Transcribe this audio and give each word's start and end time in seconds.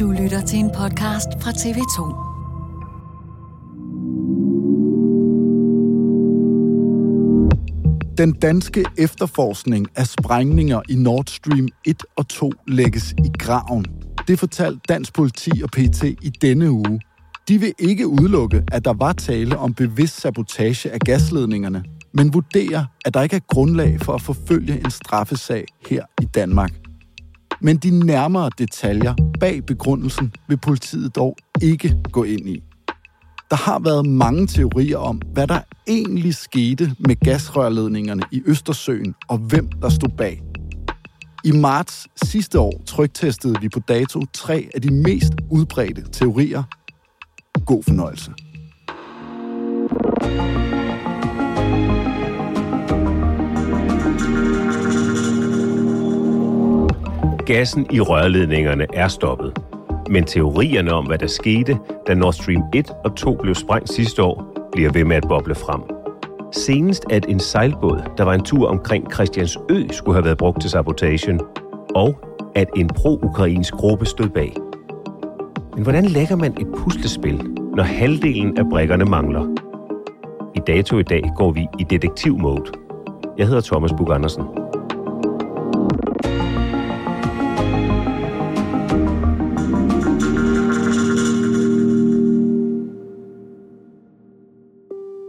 Du 0.00 0.10
lytter 0.10 0.40
til 0.46 0.58
en 0.58 0.70
podcast 0.70 1.28
fra 1.40 1.50
TV2. 1.50 1.98
Den 8.18 8.32
danske 8.32 8.84
efterforskning 8.98 9.86
af 9.96 10.06
sprængninger 10.06 10.82
i 10.88 10.94
Nord 10.94 11.24
Stream 11.26 11.68
1 11.84 12.02
og 12.16 12.28
2 12.28 12.52
lægges 12.66 13.12
i 13.12 13.30
graven. 13.38 13.84
Det 14.28 14.38
fortalte 14.38 14.80
dansk 14.88 15.14
politi 15.14 15.50
og 15.62 15.70
PT 15.70 16.04
i 16.04 16.32
denne 16.42 16.70
uge. 16.70 17.00
De 17.48 17.58
vil 17.58 17.72
ikke 17.78 18.06
udelukke, 18.06 18.62
at 18.72 18.84
der 18.84 18.92
var 18.92 19.12
tale 19.12 19.58
om 19.58 19.74
bevidst 19.74 20.20
sabotage 20.20 20.90
af 20.90 21.00
gasledningerne, 21.00 21.84
men 22.14 22.34
vurderer, 22.34 22.84
at 23.04 23.14
der 23.14 23.22
ikke 23.22 23.36
er 23.36 23.46
grundlag 23.48 24.00
for 24.00 24.12
at 24.12 24.22
forfølge 24.22 24.80
en 24.84 24.90
straffesag 24.90 25.64
her 25.88 26.04
i 26.22 26.24
Danmark. 26.24 26.70
Men 27.60 27.76
de 27.76 28.06
nærmere 28.06 28.50
detaljer 28.58 29.14
bag 29.40 29.66
begrundelsen 29.66 30.32
vil 30.48 30.56
politiet 30.56 31.16
dog 31.16 31.36
ikke 31.62 31.96
gå 32.12 32.22
ind 32.22 32.48
i. 32.48 32.62
Der 33.50 33.56
har 33.56 33.78
været 33.78 34.06
mange 34.06 34.46
teorier 34.46 34.98
om, 34.98 35.20
hvad 35.32 35.46
der 35.46 35.60
egentlig 35.88 36.34
skete 36.34 36.94
med 36.98 37.16
gasrørledningerne 37.16 38.22
i 38.32 38.42
Østersøen, 38.46 39.14
og 39.28 39.38
hvem 39.38 39.68
der 39.82 39.88
stod 39.88 40.16
bag. 40.16 40.42
I 41.44 41.52
marts 41.52 42.06
sidste 42.24 42.60
år 42.60 42.82
trygtestede 42.86 43.54
vi 43.60 43.68
på 43.68 43.80
dato 43.80 44.20
tre 44.32 44.68
af 44.74 44.82
de 44.82 44.94
mest 44.94 45.32
udbredte 45.50 46.02
teorier. 46.12 46.62
God 47.66 47.82
fornøjelse. 47.82 48.32
Gassen 57.48 57.86
i 57.90 58.00
rørledningerne 58.00 58.86
er 58.94 59.08
stoppet. 59.08 59.58
Men 60.10 60.24
teorierne 60.24 60.92
om, 60.92 61.06
hvad 61.06 61.18
der 61.18 61.26
skete, 61.26 61.78
da 62.06 62.14
Nord 62.14 62.32
Stream 62.32 62.62
1 62.74 62.90
og 63.04 63.16
2 63.16 63.34
blev 63.42 63.54
sprængt 63.54 63.92
sidste 63.92 64.22
år, 64.22 64.68
bliver 64.72 64.92
ved 64.92 65.04
med 65.04 65.16
at 65.16 65.24
boble 65.28 65.54
frem. 65.54 65.80
Senest 66.52 67.04
at 67.10 67.26
en 67.28 67.40
sejlbåd, 67.40 68.02
der 68.18 68.24
var 68.24 68.34
en 68.34 68.44
tur 68.44 68.68
omkring 68.68 69.12
Christiansø, 69.12 69.86
skulle 69.90 70.14
have 70.14 70.24
været 70.24 70.38
brugt 70.38 70.60
til 70.60 70.70
sabotagen, 70.70 71.40
og 71.94 72.18
at 72.54 72.68
en 72.76 72.88
pro-ukrainsk 72.88 73.74
gruppe 73.74 74.06
stod 74.06 74.28
bag. 74.28 74.56
Men 75.74 75.82
hvordan 75.82 76.04
lægger 76.04 76.36
man 76.36 76.52
et 76.60 76.66
puslespil, 76.76 77.42
når 77.76 77.82
halvdelen 77.82 78.58
af 78.58 78.64
brikkerne 78.70 79.04
mangler? 79.04 79.46
I 80.54 80.60
dato 80.66 80.98
i 80.98 81.02
dag 81.02 81.22
går 81.36 81.52
vi 81.52 81.66
i 81.78 81.84
detektiv-mode. 81.90 82.64
Jeg 83.38 83.46
hedder 83.46 83.60
Thomas 83.60 83.92
Bug 83.92 84.12
Andersen. 84.14 84.44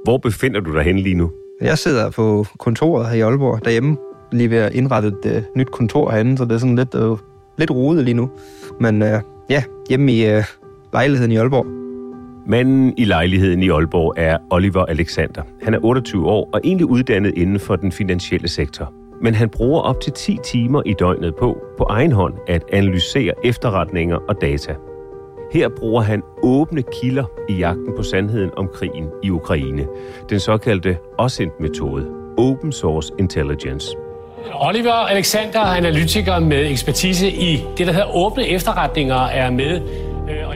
Hvor 0.10 0.18
befinder 0.18 0.60
du 0.60 0.74
dig 0.74 0.84
henne 0.84 1.02
lige 1.02 1.16
nu? 1.16 1.32
Jeg 1.62 1.78
sidder 1.78 2.10
på 2.10 2.46
kontoret 2.60 3.10
her 3.10 3.16
i 3.16 3.22
Aalborg 3.22 3.66
derhjemme, 3.66 3.98
lige 4.32 4.50
ved 4.50 4.58
at 4.58 4.74
indrette 4.74 5.08
et 5.08 5.26
uh, 5.26 5.58
nyt 5.58 5.72
kontor 5.72 6.12
herinde, 6.12 6.38
så 6.38 6.46
det 6.46 6.52
er 6.52 6.58
sådan 6.58 6.76
lidt, 6.76 6.96
uh, 6.96 7.18
lidt 7.58 7.72
rodet 7.72 8.06
lige 8.06 8.16
nu. 8.16 8.30
Men 8.80 9.02
uh, 9.02 9.08
ja, 9.50 9.64
hjemme 9.90 10.14
i 10.14 10.38
uh, 10.38 10.44
lejligheden 10.94 11.32
i 11.32 11.38
Aalborg. 11.38 11.66
Manden 12.48 12.94
i 12.98 13.06
lejligheden 13.06 13.64
i 13.64 13.70
Aalborg 13.70 14.14
er 14.18 14.38
Oliver 14.50 14.86
Alexander. 14.86 15.42
Han 15.64 15.74
er 15.74 15.80
28 15.84 16.28
år 16.28 16.50
og 16.54 16.62
egentlig 16.64 16.86
uddannet 16.86 17.34
inden 17.38 17.60
for 17.60 17.76
den 17.76 17.92
finansielle 17.92 18.48
sektor. 18.48 18.94
Men 19.22 19.34
han 19.34 19.50
bruger 19.50 19.82
op 19.82 20.02
til 20.02 20.14
10 20.14 20.38
timer 20.44 20.82
i 20.86 20.94
døgnet 21.00 21.36
på, 21.36 21.58
på 21.78 21.84
egen 21.84 22.12
hånd, 22.12 22.34
at 22.48 22.64
analysere 22.74 23.34
efterretninger 23.44 24.16
og 24.16 24.42
data. 24.42 24.76
Her 25.52 25.70
bruger 25.70 26.02
han 26.02 26.24
åbne 26.44 26.84
kilder 27.02 27.26
i 27.50 27.54
jagten 27.54 27.94
på 27.98 28.04
sandheden 28.04 28.50
om 28.58 28.68
krigen 28.74 29.06
i 29.24 29.30
Ukraine. 29.30 29.88
Den 30.30 30.40
såkaldte 30.40 30.98
OSINT-metode, 31.18 32.06
Open 32.38 32.72
Source 32.72 33.14
Intelligence. 33.20 33.88
Oliver 34.54 34.94
Alexander, 34.94 35.60
analytiker 35.60 36.40
med 36.40 36.72
ekspertise 36.72 37.32
i 37.32 37.66
det, 37.78 37.88
der 37.88 37.94
hedder 37.94 38.16
åbne 38.16 38.48
efterretninger, 38.48 39.16
er 39.16 39.52
med. 39.52 39.82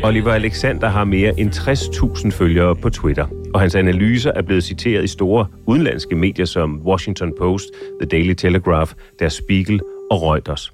Oliver 0.03 0.31
Alexander 0.31 0.87
har 0.87 1.03
mere 1.03 1.39
end 1.39 1.51
60.000 1.51 2.31
følgere 2.31 2.75
på 2.75 2.89
Twitter, 2.89 3.27
og 3.53 3.59
hans 3.59 3.75
analyser 3.75 4.31
er 4.35 4.41
blevet 4.41 4.63
citeret 4.63 5.03
i 5.03 5.07
store 5.07 5.47
udenlandske 5.65 6.15
medier 6.15 6.45
som 6.45 6.81
Washington 6.85 7.33
Post, 7.39 7.65
The 8.01 8.09
Daily 8.09 8.33
Telegraph, 8.33 8.91
Der 9.19 9.29
Spiegel 9.29 9.81
og 10.11 10.21
Reuters. 10.21 10.72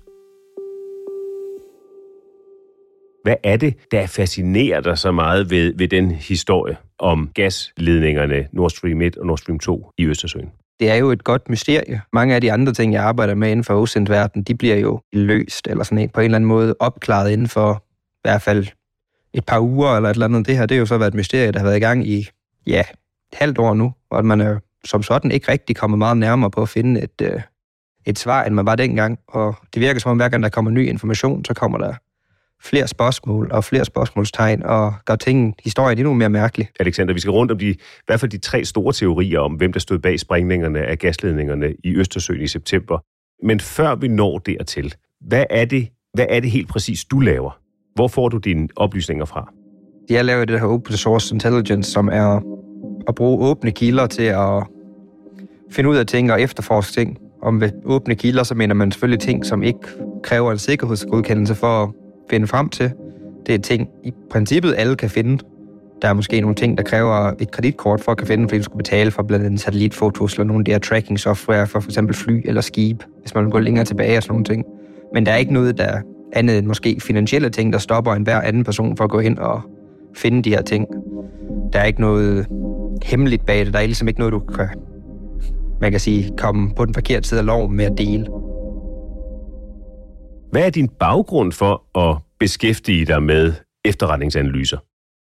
Hvad 3.24 3.36
er 3.44 3.58
det, 3.58 3.74
der 3.92 4.08
fascinerer 4.08 4.82
dig 4.82 4.98
så 4.98 5.12
meget 5.12 5.50
ved, 5.50 5.74
ved 5.78 5.88
den 5.88 6.12
historie 6.12 6.78
om 7.00 7.30
gasledningerne 7.34 8.48
Nord 8.52 8.70
Stream 8.70 9.02
1 9.02 9.18
og 9.18 9.26
Nord 9.26 9.38
Stream 9.38 9.60
2 9.60 9.92
i 9.98 10.06
Østersøen? 10.06 10.52
Det 10.80 10.90
er 10.90 10.96
jo 10.96 11.12
et 11.12 11.24
godt 11.24 11.50
mysterie. 11.50 12.02
Mange 12.14 12.36
af 12.36 12.42
de 12.42 12.52
andre 12.52 12.74
ting, 12.74 12.94
jeg 12.94 13.04
arbejder 13.04 13.36
med 13.36 13.52
inden 13.52 13.64
for 13.64 13.82
OSINT-verden, 13.82 14.44
de 14.44 14.56
bliver 14.56 14.76
jo 14.76 15.02
løst, 15.14 15.68
eller 15.68 15.84
sådan 15.84 15.98
en, 15.98 16.10
på 16.10 16.20
en 16.20 16.26
eller 16.26 16.36
anden 16.36 16.48
måde 16.48 16.76
opklaret 16.80 17.32
inden 17.32 17.48
for 17.48 17.84
i 18.10 18.22
hvert 18.24 18.42
fald 18.42 18.68
et 19.34 19.46
par 19.46 19.60
uger, 19.60 19.96
eller 19.96 20.10
et 20.10 20.14
eller 20.14 20.26
andet. 20.26 20.48
Det 20.48 20.58
her, 20.58 20.66
det 20.66 20.76
har 20.76 20.80
jo 20.80 20.86
så 20.86 20.98
været 20.98 21.12
et 21.12 21.18
mysterie, 21.18 21.52
der 21.52 21.60
har 21.60 21.66
været 21.66 21.78
i 21.78 21.80
gang 21.80 22.08
i, 22.08 22.30
ja, 22.68 22.84
et 23.34 23.38
halvt 23.38 23.58
år 23.58 23.74
nu, 23.74 23.94
og 24.12 24.20
at 24.20 24.26
man 24.26 24.42
er 24.42 24.60
som 24.86 25.04
sådan 25.04 25.32
ikke 25.32 25.52
rigtig 25.52 25.76
kommet 25.76 25.98
meget 25.98 26.18
nærmere 26.18 26.52
på 26.52 26.62
at 26.62 26.70
finde 26.70 27.02
et, 27.02 27.22
øh, 27.22 27.42
et 28.06 28.20
svar, 28.20 28.44
end 28.44 28.56
man 28.56 28.66
var 28.66 28.76
dengang. 28.76 29.20
Og 29.28 29.56
det 29.74 29.80
virker 29.82 30.00
som 30.00 30.12
om, 30.12 30.18
hver 30.18 30.30
gang 30.30 30.44
der 30.44 30.50
kommer 30.50 30.72
ny 30.72 30.90
information, 30.90 31.46
så 31.46 31.54
kommer 31.54 31.78
der 31.78 31.94
flere 32.64 32.88
spørgsmål 32.88 33.50
og 33.52 33.64
flere 33.64 33.86
spørgsmålstegn, 33.86 34.64
og 34.64 34.94
gør 35.06 35.16
tingene, 35.16 35.54
historien 35.64 35.98
endnu 35.98 36.14
mere 36.14 36.30
mærkelig. 36.30 36.70
Alexander, 36.80 37.14
vi 37.14 37.20
skal 37.20 37.32
rundt 37.32 37.52
om 37.52 37.58
de, 37.58 37.70
i 37.70 37.78
hvert 38.06 38.20
fald 38.20 38.32
de 38.32 38.38
tre 38.38 38.66
store 38.66 38.94
teorier 38.94 39.40
om, 39.40 39.54
hvem 39.54 39.74
der 39.74 39.80
stod 39.80 40.00
bag 40.00 40.20
sprængningerne 40.20 40.80
af 40.80 41.00
gasledningerne 41.00 41.74
i 41.84 41.96
Østersøen 41.96 42.42
i 42.42 42.48
september. 42.48 43.00
Men 43.44 43.60
før 43.60 43.96
vi 43.96 44.08
når 44.08 44.38
dertil, 44.38 44.96
hvad 45.22 45.44
er 45.50 45.66
det, 45.66 45.88
hvad 46.14 46.26
er 46.30 46.40
det 46.40 46.52
helt 46.52 46.68
præcis, 46.68 47.06
du 47.06 47.20
laver? 47.20 47.60
Hvor 47.96 48.08
får 48.08 48.30
du 48.30 48.38
dine 48.38 48.68
oplysninger 48.76 49.26
fra? 49.26 49.54
Jeg 50.10 50.26
laver 50.26 50.46
det 50.46 50.60
her 50.60 50.68
open 50.68 50.94
source 50.94 51.36
intelligence, 51.36 51.92
som 51.92 52.08
er 52.08 52.42
at 53.08 53.16
bruge 53.16 53.48
åbne 53.48 53.72
kilder 53.72 54.08
til 54.08 54.24
at 54.24 54.64
finde 55.72 55.90
ud 55.90 55.96
af 55.96 56.06
ting 56.06 56.32
og 56.32 56.42
efterforske 56.42 56.94
ting 56.94 57.18
om 57.42 57.62
ved 57.62 57.72
åbne 57.86 58.16
kilder, 58.16 58.44
så 58.44 58.56
mener 58.56 58.76
man 58.76 58.92
selvfølgelig 58.92 59.20
ting, 59.20 59.46
som 59.46 59.64
ikke 59.64 59.80
kræver 60.24 60.52
en 60.52 60.58
sikkerhedsgodkendelse 60.58 61.56
for 61.56 61.96
finde 62.30 62.48
frem 62.48 62.70
til. 62.70 62.92
Det 63.48 63.56
er 63.56 63.60
ting, 63.60 63.90
i 64.04 64.14
princippet 64.32 64.76
alle 64.78 64.96
kan 64.96 65.10
finde. 65.10 65.44
Der 66.02 66.08
er 66.08 66.14
måske 66.14 66.42
nogle 66.42 66.56
ting, 66.56 66.78
der 66.78 66.84
kræver 66.84 67.34
et 67.40 67.52
kreditkort 67.52 68.02
for 68.02 68.12
at 68.12 68.18
kan 68.18 68.28
finde, 68.28 68.50
fordi 68.50 68.58
du 68.58 68.64
skal 68.64 68.78
betale 68.78 69.12
for 69.12 69.24
blandt 69.24 69.46
andet 69.46 69.60
satellitfotos 69.60 70.34
eller 70.34 70.44
nogle 70.44 70.62
af 70.62 70.66
de 70.66 70.72
her 70.72 70.80
tracking 70.80 71.20
software 71.20 71.68
for 71.68 71.80
f.eks. 71.80 71.98
fly 72.14 72.42
eller 72.46 72.62
skib, 72.62 73.04
hvis 73.22 73.36
man 73.36 73.44
vil 73.44 73.52
gå 73.52 73.60
længere 73.60 73.86
tilbage 73.86 74.18
og 74.18 74.24
sådan 74.24 74.34
nogle 74.34 74.46
ting. 74.46 74.66
Men 75.14 75.26
der 75.26 75.32
er 75.32 75.38
ikke 75.38 75.54
noget, 75.54 75.78
der 75.78 76.02
andet 76.34 76.58
end 76.58 76.68
måske 76.68 76.98
finansielle 77.02 77.50
ting, 77.50 77.74
der 77.74 77.80
stopper 77.80 78.14
en 78.14 78.24
hver 78.24 78.42
anden 78.42 78.64
person 78.64 78.98
for 78.98 79.04
at 79.04 79.10
gå 79.10 79.20
ind 79.20 79.38
og 79.38 79.62
finde 80.16 80.42
de 80.42 80.50
her 80.50 80.62
ting. 80.62 80.88
Der 81.74 81.80
er 81.80 81.84
ikke 81.84 82.02
noget 82.02 82.48
hemmeligt 83.04 83.46
bag 83.46 83.66
det. 83.66 83.74
Der 83.74 83.80
er 83.80 83.86
ligesom 83.86 84.08
ikke 84.08 84.20
noget, 84.20 84.32
du 84.32 84.40
kan, 84.40 84.68
man 85.82 85.92
kan 85.92 86.00
sige, 86.00 86.32
komme 86.38 86.72
på 86.76 86.86
den 86.86 86.94
forkerte 86.94 87.30
side 87.30 87.40
af 87.40 87.46
loven 87.46 87.76
med 87.76 87.86
at 87.86 87.98
dele. 87.98 88.28
Hvad 90.52 90.66
er 90.66 90.70
din 90.70 90.90
baggrund 90.90 91.52
for 91.52 92.00
at 92.00 92.18
beskæftige 92.40 93.06
dig 93.06 93.24
med 93.24 93.54
efterretningsanalyser? 93.86 94.78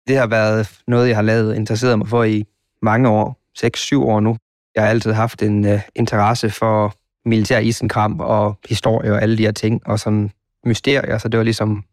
Det 0.07 0.17
har 0.17 0.27
været 0.27 0.79
noget, 0.87 1.07
jeg 1.07 1.17
har 1.17 1.21
lavet 1.21 1.55
interesseret 1.55 1.97
mig 1.97 2.07
for 2.07 2.23
i 2.23 2.45
mange 2.81 3.09
år, 3.09 3.39
6-7 3.57 3.97
år 3.97 4.19
nu. 4.19 4.37
Jeg 4.75 4.83
har 4.83 4.89
altid 4.89 5.11
haft 5.11 5.41
en 5.41 5.65
uh, 5.65 5.79
interesse 5.95 6.49
for 6.49 6.93
militær 7.25 7.59
isenkram 7.59 8.19
og 8.19 8.59
historie 8.69 9.11
og 9.11 9.21
alle 9.21 9.37
de 9.37 9.43
her 9.43 9.51
ting, 9.51 9.87
og 9.87 9.99
sådan 9.99 10.31
mysterier, 10.65 11.17
så 11.17 11.27
det 11.29 11.37
var 11.37 11.43
ligesom, 11.43 11.83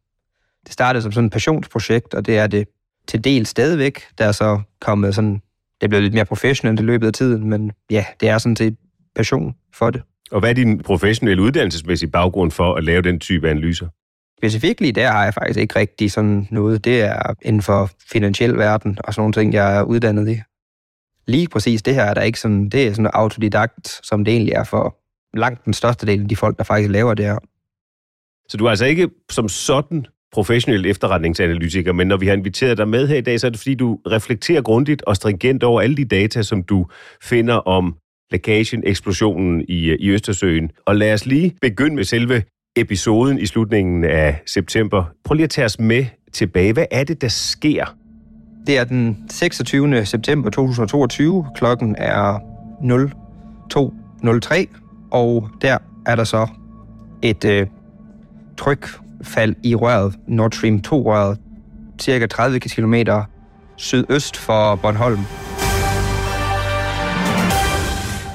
det 0.65 0.73
startede 0.73 1.03
som 1.03 1.13
sådan 1.13 1.27
et 1.27 1.33
passionsprojekt, 1.33 2.15
og 2.15 2.27
det 2.27 2.39
er 2.39 2.47
det 2.47 2.69
til 3.09 3.25
del 3.25 3.47
stadigvæk. 3.47 4.03
Der 4.19 4.25
er 4.25 4.33
så 4.33 4.61
kommet 4.81 5.15
sådan, 5.15 5.43
det 5.81 5.91
blev 5.91 6.03
lidt 6.03 6.15
mere 6.15 6.25
professionelt 6.25 6.81
i 6.81 6.83
løbet 6.83 7.07
af 7.07 7.13
tiden, 7.13 7.51
men 7.51 7.73
ja, 7.91 8.05
det 8.21 8.29
er 8.29 8.39
sådan 8.39 8.57
set 8.57 8.77
passion 9.17 9.55
for 9.75 9.91
det. 9.91 10.03
Og 10.31 10.41
hvad 10.41 10.51
er 10.51 10.55
din 10.55 10.83
professionelle 10.83 11.43
uddannelsesmæssige 11.43 12.11
baggrund 12.11 12.51
for 12.51 12.75
at 12.75 12.85
lave 12.85 13.03
den 13.03 13.21
type 13.21 13.51
analyser? 13.51 13.89
Specifikt 14.39 14.81
lige 14.81 14.93
der 14.93 15.11
har 15.11 15.25
jeg 15.25 15.35
faktisk 15.35 15.59
ikke 15.59 15.79
rigtig 15.79 16.13
sådan 16.13 16.49
noget. 16.51 16.85
Det 16.85 17.03
er 17.03 17.35
inden 17.43 17.63
for 17.63 17.91
finansiel 18.11 18.57
verden 18.57 18.99
og 19.05 19.15
sådan 19.15 19.21
nogle 19.21 19.33
ting, 19.33 19.55
jeg 19.55 19.77
er 19.77 19.83
uddannet 19.83 20.29
i. 20.29 20.41
Lige 21.27 21.49
præcis 21.49 21.83
det 21.83 21.95
her 21.95 22.03
er 22.03 22.15
der 22.15 22.23
ikke 22.23 22.41
sådan, 22.41 22.69
det 22.69 22.87
er 22.87 22.91
sådan 22.91 23.11
autodidakt, 23.13 24.01
som 24.07 24.25
det 24.25 24.33
egentlig 24.33 24.53
er 24.53 24.65
for 24.65 24.97
langt 25.39 25.65
den 25.65 25.73
største 25.73 26.07
del 26.07 26.23
af 26.23 26.29
de 26.29 26.37
folk, 26.37 26.59
der 26.59 26.65
faktisk 26.65 26.91
laver 26.91 27.15
det 27.15 27.25
her. 27.25 27.39
Så 28.49 28.57
du 28.57 28.65
er 28.65 28.71
altså 28.71 28.85
ikke 28.85 29.09
som 29.31 29.49
sådan 29.49 30.07
professionel 30.33 30.87
efterretningsanalytiker, 30.87 31.93
men 31.93 32.07
når 32.07 32.17
vi 32.17 32.27
har 32.27 32.35
inviteret 32.35 32.79
dig 32.79 32.89
med 32.89 33.09
her 33.09 33.17
i 33.17 33.21
dag, 33.21 33.41
så 33.41 33.47
er 33.47 33.51
det 33.51 33.61
fordi, 33.61 33.75
du 33.75 33.99
reflekterer 34.07 34.63
grundigt 34.63 35.03
og 35.03 35.17
stringent 35.17 35.63
over 35.63 35.81
alle 35.81 35.97
de 35.97 36.05
data, 36.05 36.43
som 36.43 36.63
du 36.63 36.87
finder 37.23 37.55
om 37.55 37.97
lækagen, 38.31 38.83
eksplosionen 38.87 39.65
i, 39.69 39.91
øh, 39.91 39.97
i 40.01 40.11
Østersøen. 40.11 40.71
Og 40.87 40.97
lad 40.97 41.13
os 41.13 41.27
lige 41.27 41.57
begynde 41.61 41.97
med 41.97 42.05
selve 42.05 42.43
episoden 42.77 43.39
i 43.39 43.47
slutningen 43.47 44.05
af 44.05 44.43
september. 44.47 45.05
Prøv 45.25 45.35
lige 45.35 45.45
at 45.45 45.51
tage 45.51 45.65
os 45.65 45.81
med 45.81 46.07
tilbage. 46.33 46.73
Hvad 46.73 46.87
er 46.91 47.05
det, 47.05 47.23
der 47.23 47.29
sker? 47.29 47.97
Det 48.67 48.79
er 48.79 48.85
den 48.85 49.25
26. 49.31 50.07
september 50.07 50.51
2022. 50.51 51.47
Klokken 51.57 51.97
er 51.99 52.39
02.03, 52.83 54.67
og 55.11 55.49
der 55.63 55.79
er 56.07 56.17
der 56.17 56.25
så 56.25 56.47
et 57.23 57.45
øh, 57.45 57.67
trykfald 58.57 59.55
i 59.65 59.75
røret, 59.75 60.15
Nord 60.29 60.53
Stream 60.53 60.83
2-røret, 60.87 61.39
cirka 62.01 62.27
30 62.27 62.61
km 62.61 62.95
sydøst 63.77 64.37
for 64.37 64.75
Bornholm. 64.75 65.21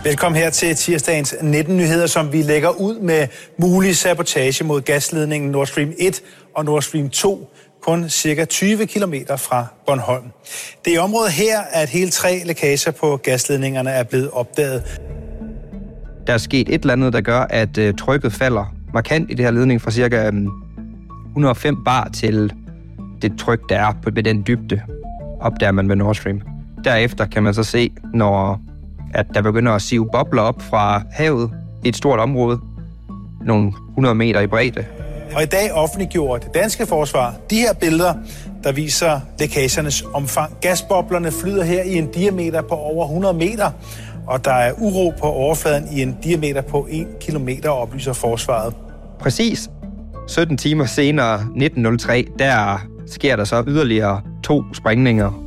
Velkommen 0.03 0.41
her 0.41 0.49
til 0.49 0.75
tirsdagens 0.75 1.35
19 1.41 1.77
nyheder, 1.77 2.07
som 2.07 2.33
vi 2.33 2.41
lægger 2.41 2.69
ud 2.69 2.99
med 2.99 3.27
mulig 3.57 3.97
sabotage 3.97 4.63
mod 4.63 4.81
gasledningen 4.81 5.51
Nord 5.51 5.67
Stream 5.67 5.93
1 5.99 6.21
og 6.55 6.65
Nord 6.65 6.81
Stream 6.81 7.09
2, 7.09 7.53
kun 7.81 8.09
cirka 8.09 8.45
20 8.45 8.87
km 8.87 9.13
fra 9.37 9.65
Bornholm. 9.85 10.23
Det 10.85 10.91
er 10.91 10.95
i 10.95 10.97
området 10.97 11.31
her, 11.31 11.59
at 11.73 11.89
hele 11.89 12.11
tre 12.11 12.41
lækager 12.45 12.91
på 12.91 13.17
gasledningerne 13.23 13.89
er 13.89 14.03
blevet 14.03 14.29
opdaget. 14.31 15.01
Der 16.27 16.33
er 16.33 16.37
sket 16.37 16.69
et 16.69 16.81
eller 16.81 16.93
andet, 16.93 17.13
der 17.13 17.21
gør, 17.21 17.39
at 17.39 17.77
øh, 17.77 17.93
trykket 17.93 18.33
falder 18.33 18.75
markant 18.93 19.31
i 19.31 19.33
det 19.33 19.45
her 19.45 19.51
ledning 19.51 19.81
fra 19.81 19.91
cirka 19.91 20.27
øhm, 20.27 20.49
105 21.29 21.83
bar 21.85 22.09
til 22.13 22.53
det 23.21 23.33
tryk, 23.39 23.69
der 23.69 23.79
er 23.79 23.93
på 24.03 24.09
ved 24.13 24.23
den 24.23 24.43
dybde, 24.47 24.81
opdager 25.41 25.71
man 25.71 25.87
med 25.87 25.95
Nord 25.95 26.15
Stream. 26.15 26.41
Derefter 26.83 27.25
kan 27.25 27.43
man 27.43 27.53
så 27.53 27.63
se, 27.63 27.91
når 28.13 28.61
at 29.13 29.25
der 29.33 29.41
begynder 29.41 29.71
at 29.71 29.81
sive 29.81 30.09
bobler 30.11 30.41
op 30.41 30.61
fra 30.61 31.03
havet 31.11 31.51
i 31.83 31.89
et 31.89 31.95
stort 31.95 32.19
område, 32.19 32.59
nogle 33.45 33.73
100 33.89 34.15
meter 34.15 34.39
i 34.39 34.47
bredde. 34.47 34.85
Og 35.35 35.43
i 35.43 35.45
dag 35.45 35.71
offentliggjorde 35.73 36.45
det 36.45 36.53
danske 36.53 36.85
forsvar 36.85 37.35
de 37.49 37.55
her 37.55 37.73
billeder, 37.73 38.13
der 38.63 38.71
viser 38.71 39.19
lækagernes 39.39 40.03
omfang. 40.13 40.57
Gasboblerne 40.61 41.31
flyder 41.31 41.63
her 41.63 41.83
i 41.83 41.97
en 41.97 42.11
diameter 42.11 42.61
på 42.61 42.75
over 42.75 43.05
100 43.05 43.33
meter, 43.33 43.71
og 44.27 44.45
der 44.45 44.53
er 44.53 44.73
uro 44.77 45.13
på 45.19 45.25
overfladen 45.25 45.87
i 45.91 46.01
en 46.01 46.17
diameter 46.23 46.61
på 46.61 46.87
1 46.89 47.07
km, 47.21 47.49
oplyser 47.67 48.13
forsvaret. 48.13 48.73
Præcis 49.19 49.69
17 50.27 50.57
timer 50.57 50.85
senere, 50.85 51.33
1903, 51.33 52.27
der 52.39 52.87
sker 53.07 53.35
der 53.35 53.43
så 53.43 53.63
yderligere 53.67 54.21
to 54.43 54.63
sprængninger, 54.73 55.43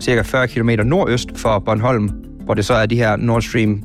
cirka 0.00 0.22
40 0.22 0.48
km 0.48 0.70
nordøst 0.84 1.28
for 1.36 1.58
Bornholm, 1.58 2.23
hvor 2.44 2.54
det 2.54 2.64
så 2.64 2.74
er 2.74 2.86
de 2.86 2.96
her 2.96 3.16
Nord 3.16 3.42
Stream 3.42 3.82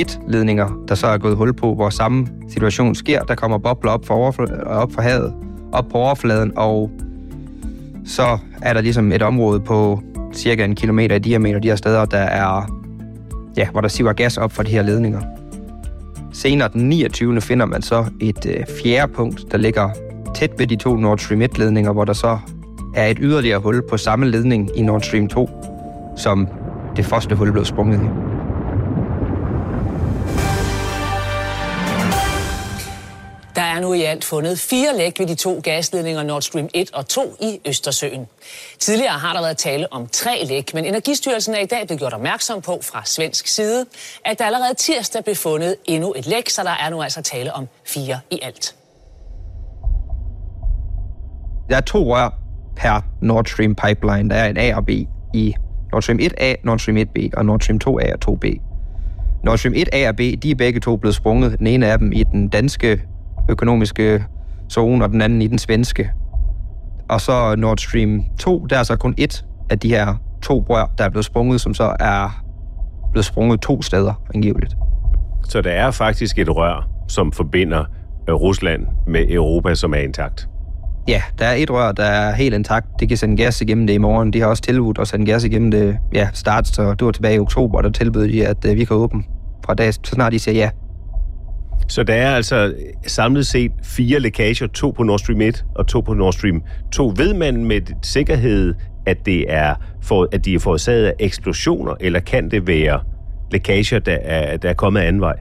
1-ledninger, 0.00 0.84
der 0.88 0.94
så 0.94 1.06
er 1.06 1.18
gået 1.18 1.36
hul 1.36 1.52
på, 1.52 1.74
hvor 1.74 1.90
samme 1.90 2.28
situation 2.48 2.94
sker. 2.94 3.22
Der 3.22 3.34
kommer 3.34 3.58
bobler 3.58 3.90
op, 3.90 4.06
for 4.06 4.26
op 4.66 4.92
fra 4.92 5.02
havet, 5.02 5.34
op 5.72 5.84
på 5.88 5.98
overfladen, 5.98 6.52
og 6.56 6.90
så 8.06 8.38
er 8.62 8.72
der 8.72 8.80
ligesom 8.80 9.12
et 9.12 9.22
område 9.22 9.60
på 9.60 10.00
cirka 10.32 10.64
en 10.64 10.74
kilometer 10.74 11.16
i 11.16 11.18
diameter, 11.18 11.58
de 11.58 11.68
her 11.68 11.76
steder, 11.76 12.04
der 12.04 12.18
er, 12.18 12.80
ja, 13.56 13.68
hvor 13.70 13.80
der 13.80 13.88
siver 13.88 14.12
gas 14.12 14.36
op 14.36 14.52
fra 14.52 14.62
de 14.62 14.70
her 14.70 14.82
ledninger. 14.82 15.20
Senere 16.32 16.68
den 16.72 16.88
29. 16.88 17.40
finder 17.40 17.66
man 17.66 17.82
så 17.82 18.04
et 18.20 18.46
øh, 18.46 18.64
fjerde 18.82 19.12
punkt, 19.12 19.52
der 19.52 19.58
ligger 19.58 19.90
tæt 20.34 20.50
ved 20.58 20.66
de 20.66 20.76
to 20.76 20.96
Nord 20.96 21.18
Stream 21.18 21.42
1-ledninger, 21.42 21.92
hvor 21.92 22.04
der 22.04 22.12
så 22.12 22.38
er 22.94 23.06
et 23.06 23.18
yderligere 23.20 23.58
hul 23.58 23.82
på 23.90 23.96
samme 23.96 24.30
ledning 24.30 24.70
i 24.76 24.82
Nord 24.82 25.00
Stream 25.00 25.28
2, 25.28 25.50
som 26.16 26.48
det 26.98 27.06
første 27.06 27.34
hul 27.34 27.52
blev 27.52 27.64
sprunget 27.64 28.00
i. 28.00 28.08
Der 33.54 33.62
er 33.62 33.80
nu 33.80 33.92
i 33.92 34.02
alt 34.02 34.24
fundet 34.24 34.58
fire 34.58 34.96
læk 34.96 35.18
ved 35.18 35.26
de 35.26 35.34
to 35.34 35.60
gasledninger 35.64 36.22
Nord 36.22 36.42
Stream 36.42 36.68
1 36.74 36.90
og 36.94 37.08
2 37.08 37.36
i 37.40 37.60
Østersøen. 37.66 38.26
Tidligere 38.78 39.12
har 39.12 39.32
der 39.32 39.40
været 39.40 39.56
tale 39.56 39.92
om 39.92 40.06
tre 40.12 40.44
læk, 40.44 40.74
men 40.74 40.84
Energistyrelsen 40.84 41.54
er 41.54 41.58
i 41.58 41.66
dag 41.66 41.86
blevet 41.86 42.00
gjort 42.00 42.12
opmærksom 42.12 42.60
på 42.60 42.80
fra 42.82 43.02
svensk 43.04 43.46
side, 43.46 43.86
at 44.24 44.38
der 44.38 44.44
allerede 44.44 44.74
tirsdag 44.74 45.24
blev 45.24 45.36
fundet 45.36 45.76
endnu 45.84 46.14
et 46.16 46.26
læk, 46.26 46.48
så 46.48 46.62
der 46.62 46.70
er 46.70 46.90
nu 46.90 47.02
altså 47.02 47.22
tale 47.22 47.52
om 47.52 47.68
fire 47.86 48.20
i 48.30 48.38
alt. 48.42 48.76
Der 51.70 51.76
er 51.76 51.80
to 51.80 52.14
rør 52.14 52.30
per 52.76 53.00
Nord 53.22 53.44
Stream 53.46 53.74
pipeline. 53.74 54.30
Der 54.30 54.36
er 54.36 54.48
en 54.48 54.56
A 54.56 54.76
og 54.76 54.86
B 54.86 54.90
i 55.34 55.54
Nord 55.92 56.02
Stream 56.02 56.18
1A, 56.22 56.54
Nord 56.64 56.78
Stream 56.78 56.96
1B 56.96 57.28
og 57.36 57.46
Nord 57.46 57.60
Stream 57.60 57.80
2A 57.84 58.12
og 58.12 58.18
2B. 58.28 58.60
Nord 59.44 59.58
Stream 59.58 59.74
1A 59.74 60.08
og 60.08 60.16
B, 60.16 60.20
de 60.42 60.50
er 60.50 60.54
begge 60.54 60.80
to 60.80 60.96
blevet 60.96 61.14
sprunget. 61.14 61.58
Den 61.58 61.66
ene 61.66 61.86
af 61.86 61.98
dem 61.98 62.12
i 62.12 62.22
den 62.22 62.48
danske 62.48 63.02
økonomiske 63.50 64.24
zone, 64.70 65.04
og 65.04 65.10
den 65.10 65.20
anden 65.20 65.42
i 65.42 65.46
den 65.46 65.58
svenske. 65.58 66.10
Og 67.08 67.20
så 67.20 67.54
Nord 67.58 67.78
Stream 67.78 68.24
2, 68.38 68.66
der 68.66 68.78
er 68.78 68.82
så 68.82 68.96
kun 68.96 69.14
et 69.16 69.44
af 69.70 69.78
de 69.78 69.88
her 69.88 70.14
to 70.42 70.66
rør, 70.68 70.86
der 70.98 71.04
er 71.04 71.08
blevet 71.08 71.24
sprunget, 71.24 71.60
som 71.60 71.74
så 71.74 71.96
er 72.00 72.44
blevet 73.12 73.24
sprunget 73.24 73.60
to 73.60 73.82
steder 73.82 74.22
angiveligt. 74.34 74.76
Så 75.44 75.60
der 75.60 75.70
er 75.70 75.90
faktisk 75.90 76.38
et 76.38 76.56
rør, 76.56 76.88
som 77.08 77.32
forbinder 77.32 77.84
øh, 78.28 78.34
Rusland 78.34 78.86
med 79.06 79.24
Europa, 79.28 79.74
som 79.74 79.94
er 79.94 79.98
intakt? 79.98 80.48
Ja, 81.08 81.22
der 81.38 81.44
er 81.46 81.54
et 81.54 81.70
rør, 81.70 81.92
der 81.92 82.04
er 82.04 82.34
helt 82.34 82.54
intakt. 82.54 82.86
Det 83.00 83.08
kan 83.08 83.16
sende 83.16 83.36
gas 83.36 83.60
igennem 83.60 83.86
det 83.86 83.94
i 83.94 83.98
morgen. 83.98 84.32
De 84.32 84.40
har 84.40 84.46
også 84.46 84.62
tilbudt 84.62 84.98
at 84.98 85.08
sende 85.08 85.26
gas 85.26 85.44
igennem 85.44 85.70
det 85.70 85.98
ja, 86.14 86.28
start, 86.32 86.68
så 86.68 86.94
det 86.94 87.04
var 87.06 87.12
tilbage 87.12 87.36
i 87.36 87.38
oktober, 87.38 87.82
der 87.82 87.90
tilbød 87.90 88.28
de, 88.28 88.46
at 88.46 88.64
øh, 88.64 88.76
vi 88.76 88.84
kan 88.84 88.96
åbne 88.96 89.22
fra 89.64 89.74
dag, 89.74 89.94
så 89.94 90.00
snart 90.04 90.32
de 90.32 90.38
siger 90.38 90.54
ja. 90.54 90.70
Så 91.88 92.02
der 92.02 92.14
er 92.14 92.30
altså 92.30 92.74
samlet 93.06 93.46
set 93.46 93.72
fire 93.84 94.20
lækager, 94.20 94.66
to 94.66 94.90
på 94.90 95.02
Nord 95.02 95.18
Stream 95.18 95.40
1 95.40 95.64
og 95.74 95.86
to 95.86 96.00
på 96.00 96.14
Nord 96.14 96.32
Stream 96.32 96.62
2. 96.92 97.12
Ved 97.16 97.34
man 97.34 97.64
med 97.64 97.80
sikkerhed, 98.02 98.74
at, 99.06 99.26
det 99.26 99.52
er 99.52 99.74
for, 100.02 100.28
at 100.32 100.44
de 100.44 100.54
er 100.54 100.58
forårsaget 100.58 101.06
af 101.06 101.14
eksplosioner, 101.18 101.94
eller 102.00 102.20
kan 102.20 102.50
det 102.50 102.66
være 102.66 103.00
lækager, 103.52 103.98
der 103.98 104.18
er, 104.22 104.56
der 104.56 104.68
er 104.68 104.74
kommet 104.74 105.00
anden 105.00 105.20
vej? 105.20 105.36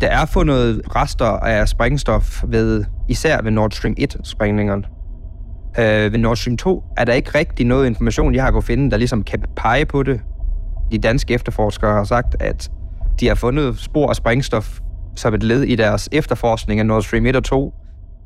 Der 0.00 0.08
er 0.08 0.26
fundet 0.26 0.82
rester 0.96 1.24
af 1.26 1.68
sprængstof 1.68 2.44
ved, 2.46 2.84
især 3.08 3.42
ved 3.42 3.50
Nord 3.50 3.70
Stream 3.70 3.94
1-sprængningerne. 4.00 4.84
Øh, 5.78 6.12
ved 6.12 6.18
Nord 6.18 6.36
Stream 6.36 6.56
2 6.56 6.82
er 6.96 7.04
der 7.04 7.12
ikke 7.12 7.30
rigtig 7.38 7.66
noget 7.66 7.86
information, 7.86 8.34
jeg 8.34 8.42
har 8.42 8.50
kunnet 8.50 8.64
finde, 8.64 8.90
der 8.90 8.96
ligesom 8.96 9.22
kan 9.22 9.42
pege 9.56 9.86
på 9.86 10.02
det. 10.02 10.20
De 10.92 10.98
danske 10.98 11.34
efterforskere 11.34 11.92
har 11.92 12.04
sagt, 12.04 12.36
at 12.40 12.70
de 13.20 13.28
har 13.28 13.34
fundet 13.34 13.78
spor 13.78 14.08
af 14.08 14.16
sprængstof 14.16 14.78
som 15.16 15.34
et 15.34 15.42
led 15.42 15.62
i 15.62 15.76
deres 15.76 16.08
efterforskning 16.12 16.80
af 16.80 16.86
Nord 16.86 17.02
Stream 17.02 17.26
1 17.26 17.36
og 17.36 17.44
2. 17.44 17.74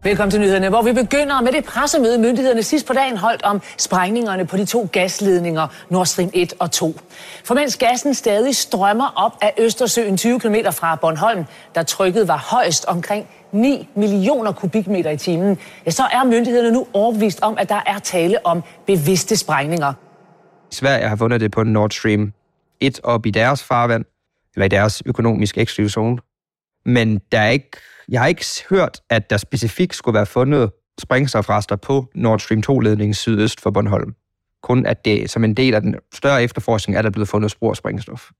Velkommen 0.02 0.30
til 0.30 0.40
nyhederne, 0.40 0.68
hvor 0.68 0.82
vi 0.82 0.92
begynder 0.92 1.40
med 1.40 1.52
det 1.52 1.64
pressemøde, 1.64 2.18
myndighederne 2.18 2.62
sidst 2.62 2.86
på 2.86 2.92
dagen 2.92 3.16
holdt 3.16 3.42
om 3.42 3.62
sprængningerne 3.78 4.46
på 4.46 4.56
de 4.56 4.64
to 4.64 4.88
gasledninger 4.92 5.68
Nord 5.90 6.06
Stream 6.06 6.30
1 6.34 6.54
og 6.58 6.70
2. 6.70 7.00
For 7.44 7.54
mens 7.54 7.76
gassen 7.76 8.14
stadig 8.14 8.56
strømmer 8.56 9.12
op 9.16 9.32
af 9.42 9.54
Østersøen 9.58 10.16
20 10.16 10.40
km 10.40 10.54
fra 10.70 10.96
Bornholm, 10.96 11.44
der 11.74 11.82
trykket 11.82 12.28
var 12.28 12.46
højst 12.50 12.84
omkring 12.84 13.26
9 13.52 13.88
millioner 13.94 14.52
kubikmeter 14.52 15.10
i 15.10 15.16
timen, 15.16 15.58
ja, 15.86 15.90
så 15.90 16.02
er 16.02 16.24
myndighederne 16.24 16.70
nu 16.70 16.86
overbevist 16.92 17.40
om, 17.42 17.58
at 17.58 17.68
der 17.68 17.80
er 17.86 17.98
tale 17.98 18.46
om 18.46 18.62
bevidste 18.86 19.36
sprængninger. 19.36 19.92
Sverige 20.70 21.08
har 21.08 21.16
fundet 21.16 21.40
det 21.40 21.50
på 21.50 21.62
Nord 21.62 21.90
Stream 21.90 22.32
1 22.80 23.00
op 23.02 23.26
i 23.26 23.30
deres 23.30 23.62
farvand, 23.62 24.04
eller 24.54 24.66
i 24.66 24.68
deres 24.68 25.02
økonomisk 25.06 25.58
eksklusive 25.58 25.90
zone. 25.90 26.18
Men 26.86 27.18
der 27.32 27.40
er 27.40 27.48
ikke, 27.48 27.70
jeg 28.08 28.20
har 28.20 28.26
ikke 28.26 28.44
hørt, 28.70 29.00
at 29.10 29.30
der 29.30 29.36
specifikt 29.36 29.94
skulle 29.94 30.14
være 30.14 30.26
fundet 30.26 30.70
sprængstofrester 31.00 31.76
på 31.76 32.06
Nord 32.14 32.38
Stream 32.38 32.62
2-ledningen 32.70 33.14
sydøst 33.14 33.60
for 33.60 33.70
Bornholm. 33.70 34.14
Kun 34.62 34.86
at 34.86 35.04
det 35.04 35.30
som 35.30 35.44
en 35.44 35.54
del 35.54 35.74
af 35.74 35.80
den 35.80 35.94
større 36.14 36.42
efterforskning 36.42 36.98
er 36.98 37.02
der 37.02 37.10
blevet 37.10 37.28
fundet 37.28 37.50
spor 37.50 37.70
af 37.70 37.76
sprængstof. 37.76 38.30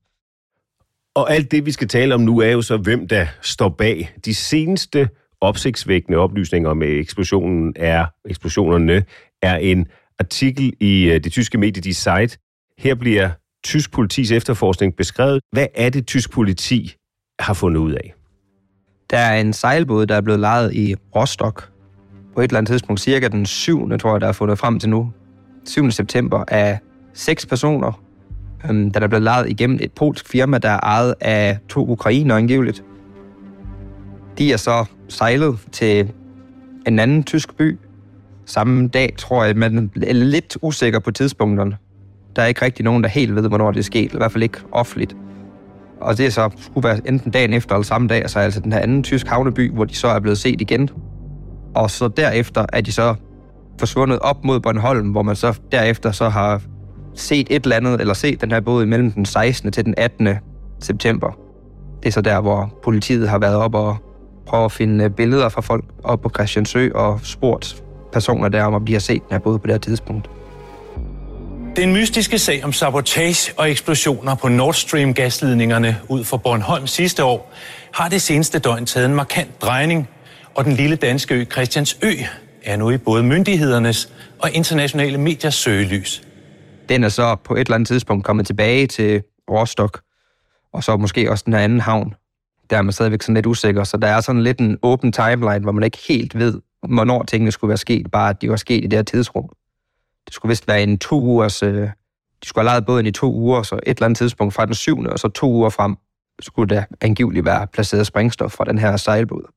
Og 1.15 1.33
alt 1.33 1.51
det, 1.51 1.67
vi 1.67 1.73
skal 1.73 1.89
tale 1.89 2.15
om 2.15 2.21
nu, 2.21 2.39
er 2.39 2.51
jo 2.51 2.63
så, 2.63 2.77
hvem 2.77 3.09
der 3.09 3.27
står 3.43 3.69
bag. 3.69 4.15
De 4.25 4.35
seneste 4.35 5.09
opsigtsvækkende 5.41 6.19
oplysninger 6.19 6.71
om 6.71 6.83
eksplosionen 6.83 7.73
er, 7.77 8.07
eksplosionerne 8.29 9.05
er 9.43 9.57
en 9.57 9.87
artikel 10.19 10.73
i 10.81 11.05
øh, 11.05 11.25
det 11.25 11.33
tyske 11.33 11.59
medie 11.59 11.83
Die 11.83 11.95
Zeit. 11.95 12.39
Her 12.79 12.95
bliver 12.95 13.31
tysk 13.65 13.93
politis 13.93 14.31
efterforskning 14.31 14.97
beskrevet. 14.97 15.41
Hvad 15.53 15.67
er 15.75 15.91
det, 15.91 16.07
tysk 16.07 16.33
politi 16.33 16.95
har 17.41 17.55
fundet 17.55 17.81
ud 17.81 17.93
af? 17.93 18.15
Der 19.11 19.19
er 19.19 19.41
en 19.41 19.53
sejlbåd, 19.53 20.07
der 20.07 20.15
er 20.15 20.21
blevet 20.21 20.41
lejet 20.41 20.75
i 20.75 20.95
Rostock 21.17 21.69
på 22.35 22.41
et 22.41 22.45
eller 22.45 22.59
andet 22.59 22.71
tidspunkt, 22.71 23.01
cirka 23.01 23.29
den 23.29 23.47
7. 23.47 23.99
tror 23.99 24.13
jeg, 24.13 24.21
der 24.21 24.29
er 24.29 24.33
fundet 24.33 24.59
frem 24.59 24.79
til 24.81 24.89
nu, 24.89 25.11
7. 25.65 25.91
september, 25.91 26.45
af 26.49 26.79
seks 27.15 27.47
personer, 27.47 28.03
øhm, 28.65 28.91
der 28.91 29.01
er 29.01 29.07
blevet 29.07 29.23
lejet 29.23 29.51
igennem 29.51 29.79
et 29.83 29.93
polsk 29.93 30.29
firma, 30.29 30.59
der 30.59 30.69
er 30.69 30.81
ejet 30.81 31.15
af 31.21 31.59
to 31.69 31.87
ukrainer 31.89 32.37
angiveligt. 32.37 32.85
De 34.39 34.53
er 34.53 34.57
så 34.57 34.85
sejlet 35.09 35.59
til 35.73 36.13
en 36.87 36.99
anden 36.99 37.25
tysk 37.25 37.57
by 37.57 37.79
samme 38.49 38.89
dag, 38.89 39.15
tror 39.19 39.45
jeg, 39.45 39.57
men 39.57 39.91
er 40.03 40.13
lidt 40.13 40.57
usikker 40.63 40.99
på 40.99 41.11
tidspunkterne. 41.11 41.77
Der 42.37 42.43
er 42.43 42.47
ikke 42.47 42.65
rigtig 42.65 42.85
nogen, 42.85 43.03
der 43.03 43.09
helt 43.09 43.35
ved, 43.35 43.49
hvornår 43.49 43.71
det 43.73 43.79
er 43.79 43.85
sket, 43.85 44.13
i 44.13 44.17
hvert 44.17 44.33
fald 44.33 44.43
ikke 44.43 44.59
offentligt. 44.73 45.17
Og 46.01 46.19
det 46.19 46.27
er 46.27 46.31
så 46.31 46.51
skulle 46.61 46.89
være 46.89 47.01
enten 47.09 47.31
dagen 47.31 47.53
efter 47.53 47.75
eller 47.75 47.85
samme 47.85 48.09
dag, 48.09 48.31
så 48.31 48.39
altså 48.39 48.61
den 48.61 48.73
her 48.73 48.81
anden 48.81 49.03
tysk 49.03 49.27
havneby, 49.27 49.75
hvor 49.75 49.85
de 49.85 49.95
så 49.95 50.09
er 50.09 50.21
blevet 50.21 50.39
set 50.39 50.61
igen. 50.61 50.91
Og 51.75 51.91
så 51.91 52.09
derefter 52.09 52.67
er 52.73 52.81
de 52.81 52.93
så 52.93 53.15
forsvundet 53.79 54.19
op 54.19 54.45
mod 54.45 54.61
Bornholm, 54.61 55.11
hvor 55.11 55.23
man 55.23 55.37
så 55.37 55.59
derefter 55.73 56.13
så 56.13 56.29
har 56.29 56.63
set 57.15 57.47
et 57.51 57.63
eller 57.63 57.77
andet, 57.77 58.01
eller 58.01 58.15
set 58.15 58.41
den 58.41 58.51
her 58.51 58.61
båd 58.61 58.87
mellem 58.87 59.13
den 59.13 59.25
16. 59.25 59.73
til 59.73 59.85
den 59.85 59.95
18. 59.97 60.29
september. 60.81 61.39
Det 62.03 62.09
er 62.09 62.13
så 62.13 62.21
der, 62.21 62.41
hvor 62.41 62.79
politiet 62.85 63.29
har 63.29 63.39
været 63.39 63.57
op 63.57 63.75
og 63.75 63.97
prøvet 64.47 64.65
at 64.65 64.73
finde 64.73 65.11
billeder 65.11 65.49
fra 65.49 65.61
folk 65.61 65.85
op 66.05 66.21
på 66.21 66.29
Christiansø 66.29 66.91
og 66.95 67.21
spurgt 67.23 67.83
personer 68.13 68.49
der 68.49 68.65
om, 68.65 68.75
om 68.75 68.87
de 68.87 68.93
har 68.93 69.01
set 69.01 69.23
den 69.23 69.31
her 69.31 69.39
båd 69.39 69.59
på 69.59 69.67
det 69.67 69.75
her 69.75 69.79
tidspunkt. 69.79 70.31
Den 71.79 71.93
mystiske 71.93 72.39
sag 72.39 72.65
om 72.65 72.73
sabotage 72.73 73.53
og 73.57 73.71
eksplosioner 73.71 74.35
på 74.35 74.49
Nord 74.49 74.75
Stream 74.75 75.15
gasledningerne 75.15 76.01
ud 76.09 76.25
for 76.25 76.37
Bornholm 76.37 76.87
sidste 76.87 77.25
år 77.25 77.53
har 77.95 78.09
det 78.09 78.23
seneste 78.23 78.59
døgn 78.59 78.87
taget 78.87 79.07
en 79.07 79.15
markant 79.15 79.63
drejning, 79.63 80.09
og 80.55 80.65
den 80.65 80.73
lille 80.73 80.97
danske 80.97 81.35
ø 81.35 81.45
Christiansø 81.45 82.13
er 82.65 82.77
nu 82.77 82.91
i 82.91 82.99
både 82.99 83.23
myndighedernes 83.23 84.13
og 84.39 84.51
internationale 84.53 85.19
mediers 85.19 85.55
søgelys. 85.55 86.23
Den 86.89 87.05
er 87.05 87.09
så 87.09 87.37
på 87.45 87.55
et 87.55 87.61
eller 87.61 87.75
andet 87.75 87.89
tidspunkt 87.89 88.25
kommet 88.25 88.47
tilbage 88.47 88.87
til 88.87 89.23
Rostock, 89.51 90.01
og 90.73 90.85
så 90.85 90.97
måske 90.97 91.31
også 91.31 91.43
den 91.47 91.53
her 91.53 91.61
anden 91.61 91.81
havn. 91.81 92.15
Der 92.71 92.77
er 92.77 92.83
man 92.83 92.93
stadigvæk 92.93 93.23
sådan 93.23 93.35
lidt 93.35 93.47
usikker, 93.47 93.85
så 93.85 93.97
der 93.97 94.09
er 94.09 94.21
sådan 94.21 94.43
lidt 94.43 94.59
en 94.59 94.79
åben 94.83 95.13
timeline, 95.13 95.61
hvor 95.61 95.73
man 95.73 95.85
ikke 95.85 95.99
helt 96.09 96.39
ved, 96.39 96.61
hvornår 96.89 97.23
tingene 97.23 97.53
skulle 97.53 97.69
være 97.69 97.79
sket, 97.79 98.11
bare 98.11 98.31
at 98.31 98.43
de 98.43 98.51
var 98.51 98.57
sket 98.57 98.85
i 98.85 98.87
det 98.87 98.99
her 98.99 99.03
tidsrum. 99.03 99.51
Det 100.29 100.35
skulle 100.35 100.51
vist 100.51 100.69
være 100.69 100.83
en 100.83 100.99
to 100.99 101.21
ugers... 101.21 101.63
Øh, 101.63 101.89
de 102.43 102.49
skulle 102.49 102.63
have 102.63 102.71
lejet 102.71 102.87
båden 102.87 103.07
i 103.07 103.11
to 103.11 103.33
uger, 103.35 103.63
så 103.63 103.75
et 103.75 103.81
eller 103.87 104.05
andet 104.05 104.17
tidspunkt 104.17 104.55
fra 104.55 104.67
den 104.67 104.75
syvende, 104.75 105.11
og 105.11 105.19
så 105.19 105.29
to 105.29 105.51
uger 105.51 105.69
frem, 105.69 105.97
skulle 106.41 106.75
der 106.75 106.85
angiveligt 107.01 107.45
være 107.45 107.67
placeret 107.67 108.07
sprængstof 108.07 108.53
fra 108.53 108.65
den 108.65 108.79
her 108.79 108.97
sejlbåd. 108.97 109.53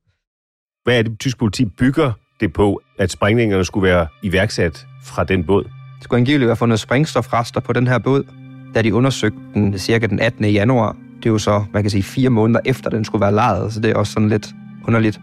Hvad 0.84 0.98
er 0.98 1.02
det, 1.02 1.18
tysk 1.20 1.38
politi 1.38 1.64
bygger 1.64 2.12
det 2.40 2.52
på, 2.52 2.80
at 2.98 3.10
sprængningerne 3.10 3.64
skulle 3.64 3.88
være 3.88 4.06
iværksat 4.22 4.86
fra 5.04 5.24
den 5.24 5.44
båd? 5.44 5.64
Det 5.64 6.04
skulle 6.04 6.18
angiveligt 6.18 6.46
være 6.46 6.56
fundet 6.56 6.80
sprængstofrester 6.80 7.60
på 7.60 7.72
den 7.72 7.86
her 7.86 7.98
båd, 7.98 8.24
da 8.74 8.82
de 8.82 8.94
undersøgte 8.94 9.38
den 9.54 9.78
cirka 9.78 10.06
den 10.06 10.20
18. 10.20 10.44
januar. 10.44 10.96
Det 11.16 11.26
er 11.26 11.30
jo 11.30 11.38
så, 11.38 11.64
man 11.72 11.82
kan 11.82 11.90
sige, 11.90 12.02
fire 12.02 12.30
måneder 12.30 12.60
efter, 12.64 12.90
den 12.90 13.04
skulle 13.04 13.22
være 13.22 13.34
lejet, 13.34 13.72
så 13.72 13.80
det 13.80 13.90
er 13.90 13.94
også 13.94 14.12
sådan 14.12 14.28
lidt 14.28 14.50
underligt 14.86 15.20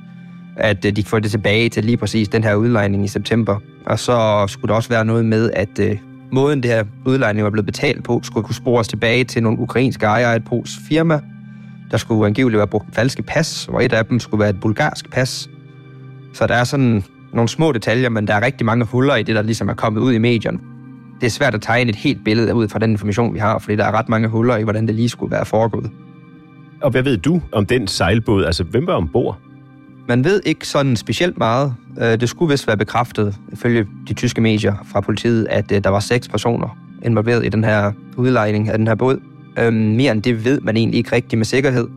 at 0.59 0.85
øh, 0.85 0.95
de 0.95 1.03
får 1.03 1.19
det 1.19 1.31
tilbage 1.31 1.69
til 1.69 1.85
lige 1.85 1.97
præcis 1.97 2.27
den 2.27 2.43
her 2.43 2.55
udlejning 2.55 3.05
i 3.05 3.07
september. 3.07 3.59
Og 3.89 3.99
så 3.99 4.45
skulle 4.47 4.69
der 4.69 4.75
også 4.75 4.89
være 4.89 5.05
noget 5.05 5.25
med, 5.25 5.51
at 5.53 5.79
øh, 5.79 5.97
måden 6.31 6.63
det 6.63 6.71
her 6.71 6.83
udlejning 7.05 7.43
var 7.43 7.49
blevet 7.49 7.65
betalt 7.65 8.03
på, 8.03 8.19
skulle 8.23 8.45
kunne 8.45 8.55
spores 8.55 8.87
tilbage 8.87 9.23
til 9.23 9.43
nogle 9.43 9.59
ukrainske 9.59 10.05
ejere 10.05 10.31
af 10.31 10.35
et 10.35 10.45
polsk 10.45 10.79
firma. 10.87 11.19
Der 11.91 11.97
skulle 11.97 12.27
angiveligt 12.27 12.57
være 12.57 12.67
brugt 12.67 12.95
falske 12.95 13.23
pas, 13.23 13.67
og 13.67 13.85
et 13.85 13.93
af 13.93 14.05
dem 14.05 14.19
skulle 14.19 14.41
være 14.41 14.49
et 14.49 14.59
bulgarsk 14.59 15.09
pas. 15.11 15.49
Så 16.33 16.47
der 16.47 16.53
er 16.53 16.63
sådan 16.63 17.03
nogle 17.33 17.49
små 17.49 17.71
detaljer, 17.71 18.09
men 18.09 18.27
der 18.27 18.33
er 18.33 18.45
rigtig 18.45 18.65
mange 18.65 18.85
huller 18.85 19.15
i 19.15 19.23
det, 19.23 19.35
der 19.35 19.41
ligesom 19.41 19.69
er 19.69 19.73
kommet 19.73 20.01
ud 20.01 20.13
i 20.13 20.17
medierne. 20.17 20.59
Det 21.21 21.25
er 21.25 21.31
svært 21.31 21.55
at 21.55 21.61
tegne 21.61 21.89
et 21.89 21.95
helt 21.95 22.23
billede 22.25 22.55
ud 22.55 22.67
fra 22.67 22.79
den 22.79 22.91
information, 22.91 23.33
vi 23.33 23.39
har, 23.39 23.59
fordi 23.59 23.75
der 23.75 23.85
er 23.85 23.91
ret 23.91 24.09
mange 24.09 24.27
huller 24.27 24.57
i, 24.57 24.63
hvordan 24.63 24.87
det 24.87 24.95
lige 24.95 25.09
skulle 25.09 25.31
være 25.31 25.45
foregået. 25.45 25.91
Og 26.81 26.91
hvad 26.91 27.03
ved 27.03 27.17
du 27.17 27.41
om 27.51 27.65
den 27.65 27.87
sejlbåd? 27.87 28.45
Altså, 28.45 28.63
hvem 28.63 28.87
var 28.87 28.93
ombord? 28.93 29.37
Man 30.09 30.23
ved 30.23 30.41
ikke 30.45 30.67
sådan 30.67 30.95
specielt 30.95 31.37
meget. 31.37 31.75
Øh, 32.01 32.19
det 32.19 32.29
skulle 32.29 32.51
vist 32.51 32.67
være 32.67 32.77
bekræftet, 32.77 33.35
ifølge 33.53 33.87
de 34.07 34.13
tyske 34.13 34.41
medier 34.41 34.75
fra 34.91 35.01
politiet, 35.01 35.47
at 35.49 35.71
øh, 35.71 35.83
der 35.83 35.89
var 35.89 35.99
seks 35.99 36.27
personer 36.27 36.77
involveret 37.05 37.45
i 37.45 37.49
den 37.49 37.63
her 37.63 37.91
udlejning 38.17 38.69
af 38.69 38.77
den 38.77 38.87
her 38.87 38.95
båd. 38.95 39.19
Øhm, 39.59 39.75
mere 39.75 40.11
end 40.11 40.23
det 40.23 40.45
ved 40.45 40.61
man 40.61 40.77
egentlig 40.77 40.97
ikke 40.97 41.15
rigtig 41.15 41.37
med 41.37 41.45
sikkerhed. 41.45 41.87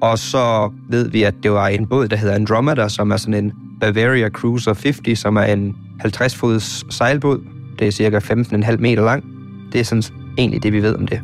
Og 0.00 0.18
så 0.18 0.72
ved 0.88 1.10
vi, 1.10 1.22
at 1.22 1.34
det 1.42 1.52
var 1.52 1.68
en 1.68 1.86
båd, 1.86 2.08
der 2.08 2.16
hedder 2.16 2.34
Andromeda, 2.34 2.88
som 2.88 3.10
er 3.10 3.16
sådan 3.16 3.44
en 3.44 3.52
Bavaria 3.80 4.28
Cruiser 4.28 4.74
50, 4.74 5.18
som 5.18 5.36
er 5.36 5.44
en 5.44 5.76
50-fods 6.04 6.94
sejlbåd. 6.94 7.44
Det 7.78 7.86
er 7.86 7.90
cirka 7.90 8.18
15,5 8.18 8.76
meter 8.76 9.04
lang. 9.04 9.24
Det 9.72 9.80
er 9.80 9.84
sådan 9.84 10.02
egentlig 10.38 10.62
det, 10.62 10.72
vi 10.72 10.82
ved 10.82 10.94
om 10.94 11.06
det. 11.06 11.20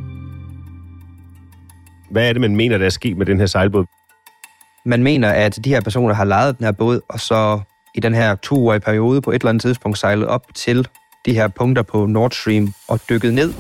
Hvad 2.11 2.29
er 2.29 2.33
det, 2.33 2.41
man 2.41 2.57
mener, 2.57 2.79
der 2.79 2.87
er 2.87 2.91
sket 2.91 3.17
med 3.17 3.27
den 3.27 3.39
her 3.39 3.47
sejlbåd? 3.47 3.85
Man 4.87 5.03
mener, 5.03 5.29
at 5.29 5.59
de 5.65 5.71
her 5.71 5.81
personer 5.81 6.15
har 6.15 6.25
lejet 6.25 6.59
den 6.59 6.65
her 6.65 6.73
båd, 6.73 7.01
og 7.09 7.21
så 7.21 7.61
i 7.95 8.01
den 8.01 8.15
her 8.15 8.35
toårige 8.35 8.81
periode 8.81 9.21
på 9.21 9.31
et 9.31 9.35
eller 9.35 9.49
andet 9.49 9.63
tidspunkt 9.63 9.99
sejlet 9.99 10.27
op 10.27 10.47
til 10.55 10.89
de 11.27 11.33
her 11.33 11.49
punkter 11.49 11.83
på 11.83 12.07
Nord 12.07 12.31
Stream 12.31 12.73
og 12.89 13.01
dykket 13.09 13.35
ned 13.35 13.53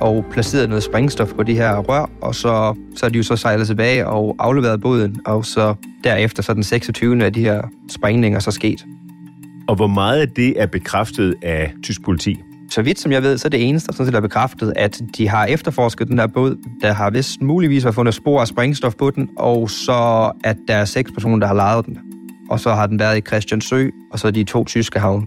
og 0.00 0.24
placeret 0.30 0.68
noget 0.68 0.82
sprængstof 0.82 1.32
på 1.32 1.42
de 1.42 1.54
her 1.54 1.76
rør, 1.76 2.10
og 2.22 2.34
så, 2.34 2.74
så 2.96 3.06
er 3.06 3.10
de 3.10 3.16
jo 3.16 3.22
så 3.22 3.36
sejlet 3.36 3.66
tilbage 3.66 4.06
og 4.06 4.36
afleveret 4.38 4.80
båden, 4.80 5.20
og 5.26 5.44
så 5.44 5.74
derefter 6.04 6.42
så 6.42 6.54
den 6.54 6.62
26. 6.62 7.24
af 7.24 7.32
de 7.32 7.40
her 7.40 7.62
sprængninger 7.90 8.38
så 8.38 8.50
sket. 8.50 8.84
Og 9.68 9.76
hvor 9.76 9.86
meget 9.86 10.20
af 10.20 10.28
det 10.28 10.62
er 10.62 10.66
bekræftet 10.66 11.34
af 11.42 11.72
tysk 11.82 12.04
politi? 12.04 12.36
Så 12.70 12.82
vidt 12.82 12.98
som 12.98 13.12
jeg 13.12 13.22
ved, 13.22 13.38
så 13.38 13.48
er 13.48 13.50
det 13.50 13.68
eneste, 13.68 13.86
der 13.86 13.92
sådan 13.92 14.06
set 14.06 14.14
er 14.14 14.20
bekræftet, 14.20 14.72
at 14.76 15.00
de 15.16 15.28
har 15.28 15.46
efterforsket 15.46 16.08
den 16.08 16.18
her 16.18 16.26
båd. 16.26 16.56
Der 16.82 16.92
har 16.92 17.10
vist 17.10 17.42
muligvis 17.42 17.84
været 17.84 17.94
fundet 17.94 18.14
spor 18.14 18.40
af 18.40 18.48
sprængstof 18.48 18.94
på 18.94 19.10
den, 19.10 19.28
og 19.38 19.70
så 19.70 20.32
at 20.44 20.56
der 20.68 20.74
er 20.74 20.84
seks 20.84 21.12
personer, 21.12 21.38
der 21.38 21.46
har 21.46 21.54
lejet 21.54 21.86
den. 21.86 21.98
Og 22.50 22.60
så 22.60 22.70
har 22.70 22.86
den 22.86 22.98
været 22.98 23.18
i 23.18 23.20
Christiansø, 23.20 23.88
og 24.12 24.18
så 24.18 24.30
de 24.30 24.44
to 24.44 24.64
tyske 24.64 24.98
havne. 24.98 25.26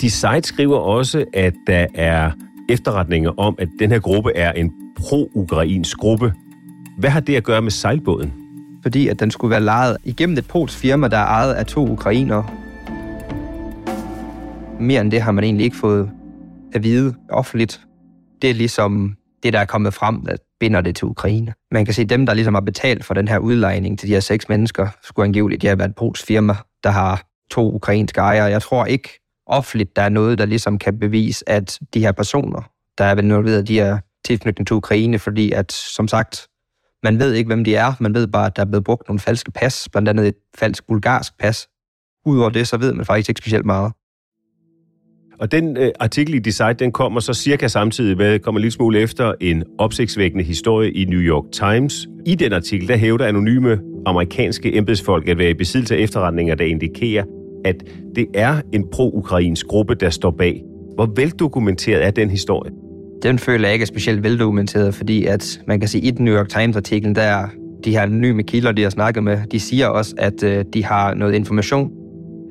De 0.00 0.10
site 0.10 0.42
skriver 0.42 0.78
også, 0.78 1.24
at 1.34 1.54
der 1.66 1.86
er 1.94 2.30
efterretninger 2.68 3.30
om, 3.38 3.54
at 3.58 3.68
den 3.78 3.90
her 3.90 3.98
gruppe 3.98 4.32
er 4.34 4.52
en 4.52 4.72
pro-ukrainsk 4.96 5.96
gruppe. 5.96 6.32
Hvad 6.98 7.10
har 7.10 7.20
det 7.20 7.36
at 7.36 7.44
gøre 7.44 7.62
med 7.62 7.70
sejlbåden? 7.70 8.32
Fordi 8.82 9.08
at 9.08 9.20
den 9.20 9.30
skulle 9.30 9.50
være 9.50 9.60
lejet 9.60 9.96
igennem 10.04 10.38
et 10.38 10.48
polsk 10.48 10.78
firma, 10.78 11.08
der 11.08 11.16
er 11.16 11.26
ejet 11.26 11.54
af 11.54 11.66
to 11.66 11.88
ukrainere. 11.88 12.46
Mere 14.80 15.00
end 15.00 15.10
det 15.10 15.22
har 15.22 15.32
man 15.32 15.44
egentlig 15.44 15.64
ikke 15.64 15.76
fået 15.76 16.10
at 16.72 16.82
vide 16.82 17.14
offentligt. 17.30 17.80
Det 18.42 18.50
er 18.50 18.54
ligesom 18.54 19.16
det, 19.42 19.52
der 19.52 19.58
er 19.58 19.64
kommet 19.64 19.94
frem, 19.94 20.24
der 20.26 20.36
binder 20.60 20.80
det 20.80 20.96
til 20.96 21.04
Ukraine. 21.04 21.54
Man 21.70 21.84
kan 21.84 21.94
se, 21.94 22.02
at 22.02 22.10
dem, 22.10 22.26
der 22.26 22.34
ligesom 22.34 22.54
har 22.54 22.60
betalt 22.60 23.04
for 23.04 23.14
den 23.14 23.28
her 23.28 23.38
udlejning 23.38 23.98
til 23.98 24.08
de 24.08 24.12
her 24.12 24.20
seks 24.20 24.48
mennesker, 24.48 24.88
skulle 25.02 25.26
angiveligt 25.26 25.64
have 25.64 25.78
været 25.78 25.88
et 25.88 25.96
polsk 25.96 26.26
firma, 26.26 26.54
der 26.84 26.90
har 26.90 27.22
to 27.50 27.74
ukrainske 27.74 28.20
ejere. 28.20 28.44
Jeg 28.44 28.62
tror 28.62 28.84
ikke 28.84 29.08
offentligt, 29.46 29.96
der 29.96 30.02
er 30.02 30.08
noget, 30.08 30.38
der 30.38 30.46
ligesom 30.46 30.78
kan 30.78 30.98
bevise, 30.98 31.48
at 31.48 31.78
de 31.94 32.00
her 32.00 32.12
personer, 32.12 32.70
der 32.98 33.04
er 33.04 33.16
involveret, 33.16 33.68
de 33.68 33.80
er 33.80 33.98
tilknytning 34.24 34.66
til 34.66 34.76
Ukraine, 34.76 35.18
fordi 35.18 35.52
at, 35.52 35.72
som 35.72 36.08
sagt, 36.08 36.48
man 37.02 37.18
ved 37.18 37.32
ikke, 37.32 37.48
hvem 37.48 37.64
de 37.64 37.74
er. 37.74 37.92
Man 38.00 38.14
ved 38.14 38.26
bare, 38.26 38.46
at 38.46 38.56
der 38.56 38.62
er 38.62 38.66
blevet 38.66 38.84
brugt 38.84 39.08
nogle 39.08 39.20
falske 39.20 39.50
pas, 39.50 39.88
blandt 39.92 40.08
andet 40.08 40.28
et 40.28 40.34
falsk 40.58 40.86
bulgarsk 40.86 41.38
pas. 41.38 41.68
Udover 42.26 42.50
det, 42.50 42.68
så 42.68 42.76
ved 42.76 42.92
man 42.92 43.06
faktisk 43.06 43.28
ikke 43.28 43.38
specielt 43.38 43.66
meget. 43.66 43.92
Og 45.40 45.52
den 45.52 45.76
øh, 45.76 45.90
artikel 46.00 46.34
i 46.34 46.38
Decide, 46.38 46.74
den 46.78 46.92
kommer 46.92 47.20
så 47.20 47.34
cirka 47.34 47.68
samtidig 47.68 48.16
med, 48.16 48.38
kommer 48.38 48.60
lidt 48.60 48.74
smule 48.74 48.98
efter 48.98 49.32
en 49.40 49.64
opsigtsvækkende 49.78 50.44
historie 50.44 50.90
i 50.90 51.04
New 51.04 51.20
York 51.20 51.44
Times. 51.52 52.08
I 52.26 52.34
den 52.34 52.52
artikel, 52.52 52.88
der 52.88 52.96
hævder 52.96 53.26
anonyme 53.26 53.78
amerikanske 54.06 54.76
embedsfolk 54.76 55.28
at 55.28 55.38
være 55.38 55.50
i 55.50 55.54
besiddelse 55.54 55.96
af 55.96 56.00
efterretninger, 56.00 56.54
der 56.54 56.64
indikerer, 56.64 57.24
at 57.64 57.76
det 58.16 58.26
er 58.34 58.60
en 58.72 58.84
pro-ukrainsk 58.92 59.66
gruppe, 59.66 59.94
der 59.94 60.10
står 60.10 60.30
bag. 60.30 60.62
Hvor 60.94 61.12
veldokumenteret 61.16 62.06
er 62.06 62.10
den 62.10 62.30
historie? 62.30 62.72
Den 63.22 63.38
føler 63.38 63.68
jeg 63.68 63.72
ikke 63.72 63.82
er 63.82 63.86
specielt 63.86 64.22
veldokumenteret, 64.22 64.94
fordi 64.94 65.24
at 65.24 65.60
man 65.66 65.80
kan 65.80 65.88
sige, 65.88 66.02
at 66.02 66.08
i 66.08 66.10
den 66.10 66.24
New 66.24 66.34
York 66.34 66.48
Times-artikel, 66.48 67.14
der 67.14 67.48
de 67.84 67.90
her 67.90 68.02
anonyme 68.02 68.42
kilder, 68.42 68.72
de 68.72 68.82
har 68.82 68.90
snakket 68.90 69.22
med, 69.24 69.38
de 69.52 69.60
siger 69.60 69.86
også, 69.86 70.14
at 70.18 70.42
øh, 70.42 70.64
de 70.72 70.84
har 70.84 71.14
noget 71.14 71.34
information, 71.34 71.90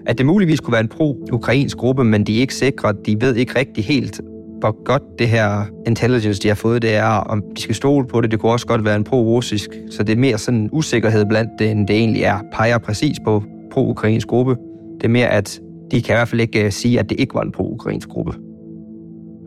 at 0.07 0.17
det 0.17 0.25
muligvis 0.25 0.59
kunne 0.59 0.71
være 0.71 0.81
en 0.81 0.88
pro-ukrainsk 0.88 1.77
gruppe, 1.77 2.03
men 2.03 2.24
de 2.24 2.38
er 2.38 2.41
ikke 2.41 2.55
sikre, 2.55 2.93
de 3.05 3.21
ved 3.21 3.35
ikke 3.35 3.59
rigtig 3.59 3.85
helt, 3.85 4.21
hvor 4.59 4.83
godt 4.83 5.03
det 5.19 5.27
her 5.27 5.65
intelligence, 5.88 6.41
de 6.41 6.47
har 6.47 6.55
fået, 6.55 6.81
det 6.81 6.95
er, 6.95 7.03
om 7.05 7.43
de 7.55 7.62
skal 7.62 7.75
stole 7.75 8.07
på 8.07 8.21
det. 8.21 8.31
Det 8.31 8.39
kunne 8.39 8.51
også 8.51 8.67
godt 8.67 8.85
være 8.85 8.95
en 8.95 9.03
pro-russisk, 9.03 9.69
så 9.91 10.03
det 10.03 10.13
er 10.13 10.17
mere 10.17 10.38
sådan 10.38 10.59
en 10.59 10.69
usikkerhed 10.71 11.25
blandt 11.25 11.51
det, 11.59 11.71
end 11.71 11.88
det 11.88 11.95
egentlig 11.95 12.24
er. 12.24 12.39
Peger 12.53 12.77
præcis 12.77 13.17
på 13.25 13.43
pro-ukrainsk 13.71 14.27
gruppe. 14.27 14.55
Det 14.97 15.03
er 15.03 15.09
mere, 15.09 15.27
at 15.27 15.59
de 15.91 16.01
kan 16.01 16.15
i 16.15 16.17
hvert 16.17 16.27
fald 16.27 16.41
ikke 16.41 16.65
øh, 16.65 16.71
sige, 16.71 17.00
at 17.00 17.09
det 17.09 17.19
ikke 17.19 17.33
var 17.33 17.41
en 17.41 17.51
pro-ukrainsk 17.51 18.09
gruppe. 18.09 18.33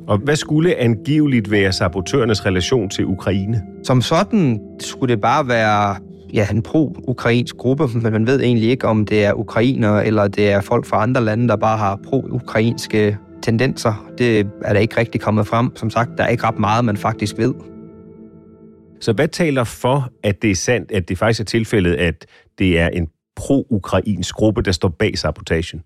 Og 0.08 0.18
hvad 0.18 0.36
skulle 0.36 0.76
angiveligt 0.76 1.50
være 1.50 1.72
sabotørernes 1.72 2.46
relation 2.46 2.88
til 2.88 3.06
Ukraine? 3.06 3.62
Som 3.84 4.02
sådan 4.02 4.60
skulle 4.80 5.14
det 5.14 5.20
bare 5.20 5.48
være 5.48 5.96
ja, 6.34 6.46
en 6.50 6.62
pro-ukrainsk 6.62 7.56
gruppe, 7.56 7.88
men 7.94 8.12
man 8.12 8.26
ved 8.26 8.40
egentlig 8.40 8.70
ikke, 8.70 8.86
om 8.86 9.06
det 9.06 9.24
er 9.24 9.32
ukrainere 9.32 10.06
eller 10.06 10.28
det 10.28 10.50
er 10.50 10.60
folk 10.60 10.86
fra 10.86 11.02
andre 11.02 11.24
lande, 11.24 11.48
der 11.48 11.56
bare 11.56 11.78
har 11.78 12.00
pro-ukrainske 12.04 13.16
tendenser. 13.42 14.08
Det 14.18 14.40
er 14.64 14.72
der 14.72 14.80
ikke 14.80 14.96
rigtig 14.96 15.20
kommet 15.20 15.46
frem. 15.46 15.76
Som 15.76 15.90
sagt, 15.90 16.10
der 16.18 16.24
er 16.24 16.28
ikke 16.28 16.44
ret 16.44 16.58
meget, 16.58 16.84
man 16.84 16.96
faktisk 16.96 17.38
ved. 17.38 17.54
Så 19.00 19.12
hvad 19.12 19.28
taler 19.28 19.64
for, 19.64 20.08
at 20.22 20.42
det 20.42 20.50
er 20.50 20.54
sandt, 20.54 20.92
at 20.92 21.08
det 21.08 21.18
faktisk 21.18 21.40
er 21.40 21.44
tilfældet, 21.44 21.94
at 21.94 22.26
det 22.58 22.78
er 22.78 22.88
en 22.88 23.08
pro-ukrainsk 23.36 24.34
gruppe, 24.34 24.62
der 24.62 24.72
står 24.72 24.88
bag 24.88 25.18
sabotagen? 25.18 25.82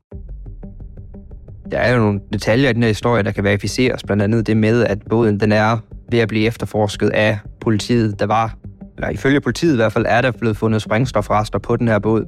Der 1.71 1.79
er 1.79 1.93
jo 1.93 1.99
nogle 1.99 2.21
detaljer 2.33 2.71
i 2.71 2.73
den 2.73 2.83
her 2.83 2.89
historie, 2.91 3.23
der 3.23 3.31
kan 3.31 3.45
verificeres. 3.45 4.03
Blandt 4.03 4.23
andet 4.23 4.47
det 4.47 4.57
med, 4.57 4.85
at 4.85 4.99
båden 5.11 5.41
den 5.41 5.53
er 5.53 5.79
ved 6.11 6.19
at 6.19 6.29
blive 6.29 6.47
efterforsket 6.47 7.09
af 7.09 7.39
politiet. 7.61 8.21
Der 8.21 8.27
var, 8.27 8.57
eller 8.97 9.09
ifølge 9.09 9.41
politiet 9.41 9.73
i 9.73 9.77
hvert 9.77 9.93
fald, 9.93 10.05
er 10.09 10.21
der 10.21 10.31
blevet 10.31 10.57
fundet 10.57 10.83
sprængstofrester 10.83 11.59
på 11.59 11.77
den 11.77 11.89
her 11.89 11.99
båd. 11.99 12.25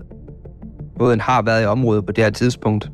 Båden 0.99 1.21
har 1.21 1.42
været 1.42 1.62
i 1.62 1.66
området 1.66 2.06
på 2.06 2.12
det 2.12 2.25
her 2.25 2.30
tidspunkt. 2.30 2.90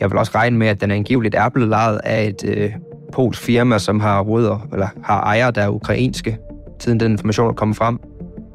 Jeg 0.00 0.10
vil 0.10 0.18
også 0.18 0.32
regne 0.34 0.58
med, 0.58 0.66
at 0.66 0.80
den 0.80 0.90
angiveligt 0.90 1.34
er 1.34 1.48
blevet 1.48 1.68
lejet 1.68 2.00
af 2.04 2.24
et 2.24 2.44
øh, 2.44 2.72
polsk 3.12 3.42
firma, 3.42 3.78
som 3.78 4.00
har 4.00 4.20
rødder, 4.20 4.68
eller 4.72 4.88
har 5.02 5.20
ejer, 5.20 5.50
der 5.50 5.62
er 5.62 5.68
ukrainske, 5.68 6.38
siden 6.78 7.00
den 7.00 7.12
information 7.12 7.48
er 7.48 7.52
kommet 7.52 7.76
frem. 7.76 7.98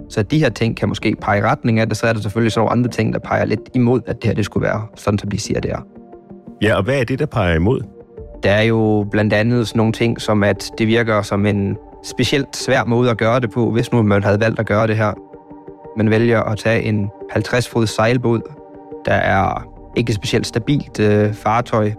Så 0.10 0.24
de 0.24 0.40
her 0.40 0.50
ting 0.50 0.78
kan 0.78 0.90
måske 0.90 1.16
pege 1.22 1.40
i 1.40 1.42
retning 1.42 1.80
af 1.80 1.88
det, 1.88 1.98
så 1.98 2.08
er 2.08 2.14
der 2.14 2.20
selvfølgelig 2.22 2.58
nogle 2.58 2.72
andre 2.72 2.90
ting, 2.90 3.14
der 3.14 3.20
peger 3.20 3.46
lidt 3.46 3.70
imod, 3.74 4.02
at 4.08 4.16
det 4.16 4.24
her 4.24 4.34
det 4.34 4.46
skulle 4.46 4.68
være 4.68 4.88
sådan, 4.96 5.20
som 5.20 5.30
de 5.30 5.40
siger, 5.40 5.60
det 5.60 5.72
er. 5.72 5.80
Ja, 6.62 6.76
og 6.76 6.84
hvad 6.84 7.00
er 7.00 7.04
det, 7.04 7.20
der 7.20 7.26
peger 7.26 7.56
imod? 7.56 7.82
Der 8.44 8.52
er 8.52 8.62
jo 8.62 9.08
blandt 9.12 9.34
andet 9.34 9.68
sådan 9.68 9.78
nogle 9.78 9.94
ting, 9.94 10.22
som 10.22 10.44
at 10.44 10.72
det 10.78 10.88
virker 10.88 11.22
som 11.22 11.46
en 11.46 11.78
specielt 12.06 12.58
svær 12.58 12.84
måde 12.84 13.10
at 13.10 13.18
gøre 13.18 13.40
det 13.40 13.52
på, 13.52 13.72
hvis 13.72 13.92
nu 13.92 14.02
man 14.02 14.24
havde 14.24 14.40
valgt 14.40 14.60
at 14.60 14.66
gøre 14.66 14.88
det 14.88 14.98
her. 14.98 15.14
Man 15.98 16.10
vælger 16.10 16.42
at 16.42 16.58
tage 16.58 16.84
en 16.84 17.10
50-fod 17.32 17.88
sejlbåd, 17.88 18.42
der 19.06 19.14
er 19.14 19.68
ikke 19.96 20.10
et 20.10 20.16
specielt 20.16 20.48
stabilt 20.48 21.00
øh, 21.00 21.34
fartøj. 21.34 21.92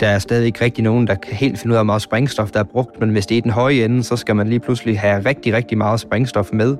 Der 0.00 0.06
er 0.06 0.18
stadig 0.18 0.46
ikke 0.46 0.64
rigtig 0.64 0.84
nogen, 0.84 1.06
der 1.06 1.14
kan 1.14 1.34
helt 1.34 1.58
finde 1.58 1.72
ud 1.72 1.76
af, 1.76 1.78
hvor 1.78 1.84
meget 1.84 2.02
sprængstof, 2.02 2.50
der 2.50 2.60
er 2.60 2.64
brugt, 2.64 3.00
men 3.00 3.10
hvis 3.10 3.26
det 3.26 3.34
er 3.34 3.38
i 3.38 3.40
den 3.40 3.50
høje 3.50 3.84
ende, 3.84 4.02
så 4.02 4.16
skal 4.16 4.36
man 4.36 4.48
lige 4.48 4.60
pludselig 4.60 5.00
have 5.00 5.24
rigtig, 5.26 5.54
rigtig 5.54 5.78
meget 5.78 6.00
sprængstof 6.00 6.48
med 6.52 6.76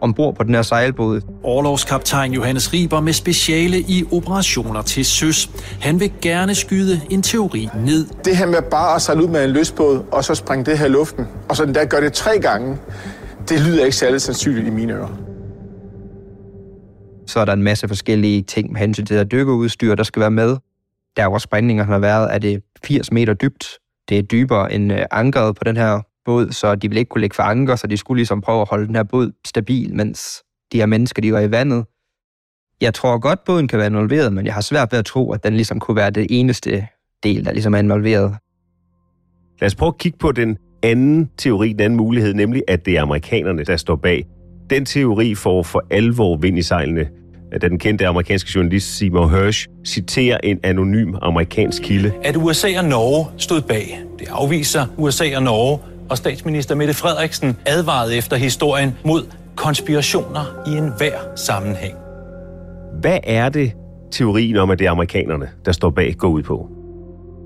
ombord 0.00 0.34
på 0.34 0.42
den 0.42 0.54
her 0.54 0.62
sejlbåd. 0.62 1.20
Årlovskaptajn 1.44 2.32
Johannes 2.32 2.72
Riber 2.72 3.00
med 3.00 3.12
speciale 3.12 3.80
i 3.80 4.04
operationer 4.12 4.82
til 4.82 5.04
søs. 5.04 5.50
Han 5.80 6.00
vil 6.00 6.12
gerne 6.22 6.54
skyde 6.54 7.00
en 7.10 7.22
teori 7.22 7.68
ned. 7.86 8.06
Det 8.24 8.36
her 8.36 8.46
med 8.46 8.62
bare 8.70 8.94
at 8.94 9.02
sejle 9.02 9.22
ud 9.22 9.28
med 9.28 9.44
en 9.44 9.50
løsbåd, 9.50 10.04
og 10.12 10.24
så 10.24 10.34
springe 10.34 10.64
det 10.64 10.78
her 10.78 10.86
i 10.86 10.88
luften, 10.88 11.26
og 11.48 11.56
så 11.56 11.64
den 11.64 11.74
der 11.74 11.84
gør 11.84 12.00
det 12.00 12.12
tre 12.12 12.38
gange, 12.38 12.78
det 13.48 13.60
lyder 13.60 13.84
ikke 13.84 13.96
særlig 13.96 14.20
sandsynligt 14.20 14.66
i 14.66 14.70
mine 14.70 14.92
ører. 14.92 15.16
Så 17.26 17.40
er 17.40 17.44
der 17.44 17.52
en 17.52 17.62
masse 17.62 17.88
forskellige 17.88 18.42
ting 18.42 18.72
med 18.72 18.80
hensyn 18.80 19.06
til 19.06 19.18
det 19.18 19.32
dykkerudstyr, 19.32 19.94
der 19.94 20.02
skal 20.02 20.20
være 20.20 20.30
med. 20.30 20.56
Der 21.16 21.22
er 21.22 21.28
også 21.28 21.44
sprængninger, 21.44 21.84
der 21.84 21.92
har 21.92 21.98
været, 21.98 22.28
at 22.28 22.42
det 22.42 22.62
80 22.84 23.12
meter 23.12 23.34
dybt. 23.34 23.78
Det 24.08 24.18
er 24.18 24.22
dybere 24.22 24.72
end 24.72 24.92
øh, 24.92 24.98
ankeret 25.10 25.56
på 25.56 25.64
den 25.64 25.76
her 25.76 26.00
båd, 26.24 26.52
så 26.52 26.74
de 26.74 26.88
ville 26.88 26.98
ikke 26.98 27.08
kunne 27.08 27.20
lægge 27.20 27.34
for 27.34 27.42
anker, 27.42 27.76
så 27.76 27.86
de 27.86 27.96
skulle 27.96 28.18
ligesom 28.18 28.40
prøve 28.40 28.60
at 28.60 28.68
holde 28.68 28.86
den 28.86 28.94
her 28.94 29.02
båd 29.02 29.32
stabil, 29.46 29.94
mens 29.94 30.42
de 30.72 30.78
her 30.78 30.86
mennesker, 30.86 31.22
de 31.22 31.32
var 31.32 31.40
i 31.40 31.50
vandet. 31.50 31.84
Jeg 32.80 32.94
tror 32.94 33.18
godt, 33.18 33.44
båden 33.44 33.68
kan 33.68 33.78
være 33.78 33.86
involveret, 33.86 34.32
men 34.32 34.46
jeg 34.46 34.54
har 34.54 34.60
svært 34.60 34.92
ved 34.92 34.98
at 34.98 35.04
tro, 35.04 35.32
at 35.32 35.44
den 35.44 35.54
ligesom 35.54 35.80
kunne 35.80 35.96
være 35.96 36.10
det 36.10 36.26
eneste 36.30 36.86
del, 37.22 37.44
der 37.44 37.52
ligesom 37.52 37.74
er 37.74 37.78
involveret. 37.78 38.36
Lad 39.60 39.66
os 39.66 39.74
prøve 39.74 39.88
at 39.88 39.98
kigge 39.98 40.18
på 40.18 40.32
den 40.32 40.58
anden 40.82 41.30
teori, 41.38 41.72
den 41.72 41.80
anden 41.80 41.96
mulighed, 41.96 42.34
nemlig 42.34 42.62
at 42.68 42.86
det 42.86 42.96
er 42.96 43.02
amerikanerne, 43.02 43.64
der 43.64 43.76
står 43.76 43.96
bag. 43.96 44.26
Den 44.70 44.84
teori 44.84 45.34
får 45.34 45.62
for 45.62 45.84
alvor 45.90 46.36
vind 46.36 46.58
i 46.58 46.62
sejlene, 46.62 47.08
da 47.52 47.58
den 47.68 47.78
kendte 47.78 48.06
amerikanske 48.06 48.50
journalist 48.54 48.96
Seymour 48.96 49.28
Hersh 49.28 49.66
citerer 49.86 50.38
en 50.42 50.60
anonym 50.62 51.14
amerikansk 51.22 51.82
kilde. 51.82 52.12
At 52.22 52.36
USA 52.36 52.68
og 52.78 52.84
Norge 52.84 53.26
stod 53.36 53.60
bag. 53.60 54.00
Det 54.18 54.28
afviser 54.30 54.86
USA 54.96 55.36
og 55.36 55.42
Norge, 55.42 55.78
og 56.10 56.16
statsminister 56.16 56.74
Mette 56.74 56.94
Frederiksen 56.94 57.56
advarede 57.66 58.16
efter 58.16 58.36
historien 58.36 58.96
mod 59.04 59.22
konspirationer 59.56 60.62
i 60.66 60.70
enhver 60.70 61.18
sammenhæng. 61.36 61.94
Hvad 63.00 63.18
er 63.24 63.48
det, 63.48 63.72
teorien 64.10 64.56
om, 64.56 64.70
at 64.70 64.78
det 64.78 64.86
er 64.86 64.90
amerikanerne, 64.90 65.48
der 65.64 65.72
står 65.72 65.90
bag, 65.90 66.14
går 66.18 66.28
ud 66.28 66.42
på? 66.42 66.68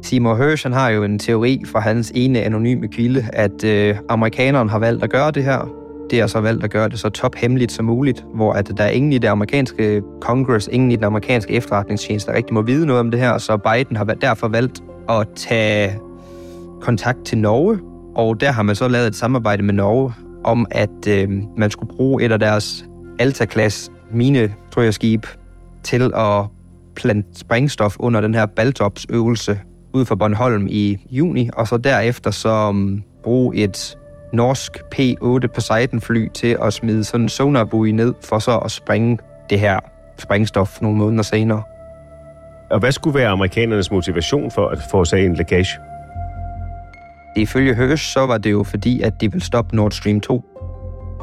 Seymour 0.02 0.36
Hersh 0.36 0.64
han 0.64 0.72
har 0.72 0.88
jo 0.88 1.04
en 1.04 1.18
teori 1.18 1.62
fra 1.66 1.80
hans 1.80 2.12
ene 2.14 2.42
anonyme 2.42 2.88
kilde, 2.88 3.26
at 3.32 3.64
øh, 3.64 3.96
amerikanerne 4.08 4.70
har 4.70 4.78
valgt 4.78 5.04
at 5.04 5.10
gøre 5.10 5.30
det 5.30 5.44
her. 5.44 5.68
Det 6.10 6.20
er 6.20 6.26
så 6.26 6.40
valgt 6.40 6.64
at 6.64 6.70
gøre 6.70 6.88
det 6.88 6.98
så 6.98 7.08
tophemmeligt 7.08 7.72
som 7.72 7.84
muligt, 7.84 8.24
hvor 8.34 8.52
at 8.52 8.72
der 8.76 8.84
er 8.84 8.90
ingen 8.90 9.12
i 9.12 9.18
det 9.18 9.28
amerikanske 9.28 10.02
Congress, 10.20 10.68
ingen 10.72 10.90
i 10.90 10.96
den 10.96 11.04
amerikanske 11.04 11.52
efterretningstjeneste, 11.52 12.30
der 12.30 12.36
rigtig 12.36 12.54
må 12.54 12.62
vide 12.62 12.86
noget 12.86 13.00
om 13.00 13.10
det 13.10 13.20
her, 13.20 13.38
så 13.38 13.56
Biden 13.56 13.96
har 13.96 14.04
derfor 14.04 14.48
valgt 14.48 14.82
at 15.08 15.28
tage 15.36 15.98
kontakt 16.80 17.24
til 17.24 17.38
Norge 17.38 17.78
og 18.14 18.40
der 18.40 18.52
har 18.52 18.62
man 18.62 18.74
så 18.74 18.88
lavet 18.88 19.06
et 19.06 19.16
samarbejde 19.16 19.62
med 19.62 19.74
Norge 19.74 20.12
om, 20.44 20.66
at 20.70 21.08
øh, 21.08 21.28
man 21.56 21.70
skulle 21.70 21.96
bruge 21.96 22.24
et 22.24 22.32
af 22.32 22.38
deres 22.38 22.84
Alta-klasse 23.18 23.90
mine, 24.10 24.54
skib 24.90 25.26
til 25.82 26.12
at 26.16 26.44
plante 26.96 27.38
sprængstof 27.38 27.96
under 27.98 28.20
den 28.20 28.34
her 28.34 28.46
Baltops-øvelse 28.46 29.60
ud 29.94 30.04
for 30.04 30.14
Bornholm 30.14 30.66
i 30.70 30.98
juni, 31.10 31.50
og 31.56 31.68
så 31.68 31.76
derefter 31.76 32.30
så 32.30 32.68
um, 32.68 33.02
bruge 33.22 33.56
et 33.56 33.98
norsk 34.32 34.78
P-8 34.94 35.46
Poseidon-fly 35.54 36.28
til 36.34 36.56
at 36.62 36.72
smide 36.72 37.04
sådan 37.04 37.22
en 37.24 37.28
sonarbui 37.28 37.92
ned, 37.92 38.14
for 38.22 38.38
så 38.38 38.58
at 38.58 38.70
springe 38.70 39.18
det 39.50 39.60
her 39.60 39.80
sprængstof 40.18 40.80
nogle 40.80 40.98
måneder 40.98 41.22
senere. 41.22 41.62
Og 42.70 42.78
hvad 42.78 42.92
skulle 42.92 43.18
være 43.18 43.28
amerikanernes 43.28 43.90
motivation 43.90 44.50
for 44.50 44.68
at 44.68 44.78
få 44.90 45.04
en 45.16 45.34
lækage? 45.34 45.78
Ifølge 47.36 47.74
Høs, 47.74 48.00
så 48.00 48.26
var 48.26 48.38
det 48.38 48.52
jo 48.52 48.62
fordi, 48.62 49.00
at 49.00 49.20
de 49.20 49.32
ville 49.32 49.44
stoppe 49.44 49.76
Nord 49.76 49.90
Stream 49.90 50.20
2. 50.20 50.44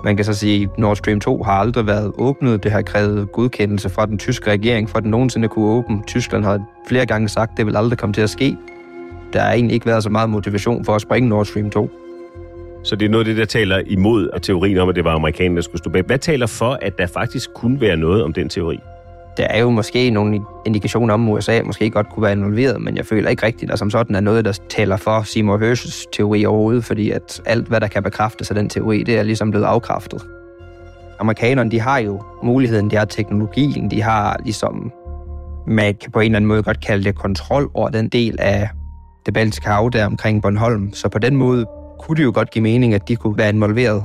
Man 0.04 0.15
kan 0.15 0.26
så 0.26 0.34
sige, 0.34 0.63
at 0.63 0.80
Nord 0.80 0.95
Stream 0.95 1.19
2 1.19 1.43
har 1.43 1.52
aldrig 1.52 1.88
været 1.88 2.12
åbnet. 2.17 2.63
Det 2.63 2.71
har 2.71 2.82
krævet 2.82 3.32
godkendelse 3.32 3.89
fra 3.89 4.06
den 4.06 4.17
tyske 4.17 4.52
regering, 4.52 4.89
for 4.89 4.97
at 4.97 5.04
den 5.04 5.12
nogensinde 5.12 5.47
kunne 5.47 5.65
åbne. 5.65 6.02
Tyskland 6.08 6.43
har 6.43 6.60
flere 6.88 7.06
gange 7.06 7.30
sagt, 7.30 7.52
at 7.52 7.58
det 7.58 7.65
vil 7.65 7.76
aldrig 7.76 8.00
komme 8.00 8.13
til 8.13 8.21
at 8.21 8.30
ske. 8.30 8.58
Der 9.34 9.39
har 9.39 9.52
egentlig 9.52 9.74
ikke 9.74 9.86
været 9.86 10.04
så 10.04 10.10
meget 10.10 10.30
motivation 10.30 10.86
for 10.86 10.95
at 10.95 11.02
springe 11.02 11.30
Nord 11.30 11.45
Stream 11.45 11.69
2. 11.69 11.89
Så 12.84 12.95
det 12.95 13.06
er 13.06 13.10
noget 13.10 13.28
af 13.28 13.30
det, 13.30 13.38
der 13.38 13.45
taler 13.45 13.82
imod 13.88 14.39
teorien 14.41 14.78
om, 14.78 14.89
at 14.89 14.95
det 14.95 15.04
var 15.04 15.15
amerikanerne, 15.15 15.56
der 15.56 15.62
skulle 15.62 15.80
stå 15.80 15.89
bag. 15.89 16.04
Hvad 16.06 16.19
taler 16.19 16.47
for, 16.47 16.78
at 16.82 16.97
der 16.97 17.08
faktisk 17.08 17.54
kunne 17.54 17.82
være 17.82 17.97
noget 17.97 18.24
om 18.24 18.34
den 18.34 18.50
teori? 18.50 18.80
Der 19.38 19.44
er 19.44 19.60
jo 19.60 19.70
måske 19.70 20.10
nogle 20.10 20.41
indikationer 20.65 21.13
om, 21.13 21.30
at 21.30 21.34
USA 21.34 21.62
måske 21.65 21.89
godt 21.89 22.10
kunne 22.10 22.24
være 22.24 22.32
involveret, 22.32 22.82
men 22.82 22.98
jeg 22.98 23.06
føler 23.06 23.30
ikke 23.30 23.46
rigtigt, 23.46 23.72
at 23.72 23.80
som 23.80 23.89
sådan 23.89 24.15
er 24.15 24.20
noget, 24.20 24.46
der 24.46 24.60
taler 24.70 24.98
for 24.98 25.22
Seymour 25.22 25.58
Hersh's 25.58 26.10
teori 26.13 26.46
overhovedet, 26.46 26.86
fordi 26.86 27.12
at 27.12 27.41
alt, 27.46 27.67
hvad 27.67 27.82
der 27.82 27.88
kan 27.88 28.04
bekræftes 28.04 28.50
af 28.52 28.56
den 28.56 28.70
teori, 28.70 29.04
det 29.04 29.20
er 29.20 29.24
ligesom 29.24 29.52
blevet 29.52 29.65
afkræftet. 29.65 30.22
Amerikanerne, 31.20 31.72
de 31.72 31.80
har 31.80 31.98
jo 31.98 32.22
muligheden, 32.44 32.89
de 32.89 32.96
har 32.96 33.06
teknologien, 33.06 33.91
de 33.91 34.02
har 34.02 34.38
ligesom, 34.44 34.91
man 35.67 35.96
kan 35.96 36.12
på 36.12 36.20
en 36.20 36.26
eller 36.26 36.36
anden 36.36 36.48
måde 36.48 36.63
godt 36.63 36.86
kalde 36.86 37.04
det 37.04 37.15
kontrol 37.15 37.72
over 37.74 37.89
den 37.89 38.10
del 38.10 38.36
af 38.39 38.70
det 39.26 39.34
baltiske 39.34 39.67
hav 39.67 39.89
der 39.94 40.06
omkring 40.06 40.41
Bornholm. 40.41 40.94
Så 40.94 41.10
på 41.10 41.20
den 41.20 41.36
måde 41.36 41.65
kunne 42.00 42.17
det 42.17 42.24
jo 42.24 42.32
godt 42.36 42.52
give 42.52 42.63
mening, 42.63 42.94
at 42.94 43.08
de 43.08 43.15
kunne 43.15 43.38
være 43.38 43.50
involveret. 43.50 44.04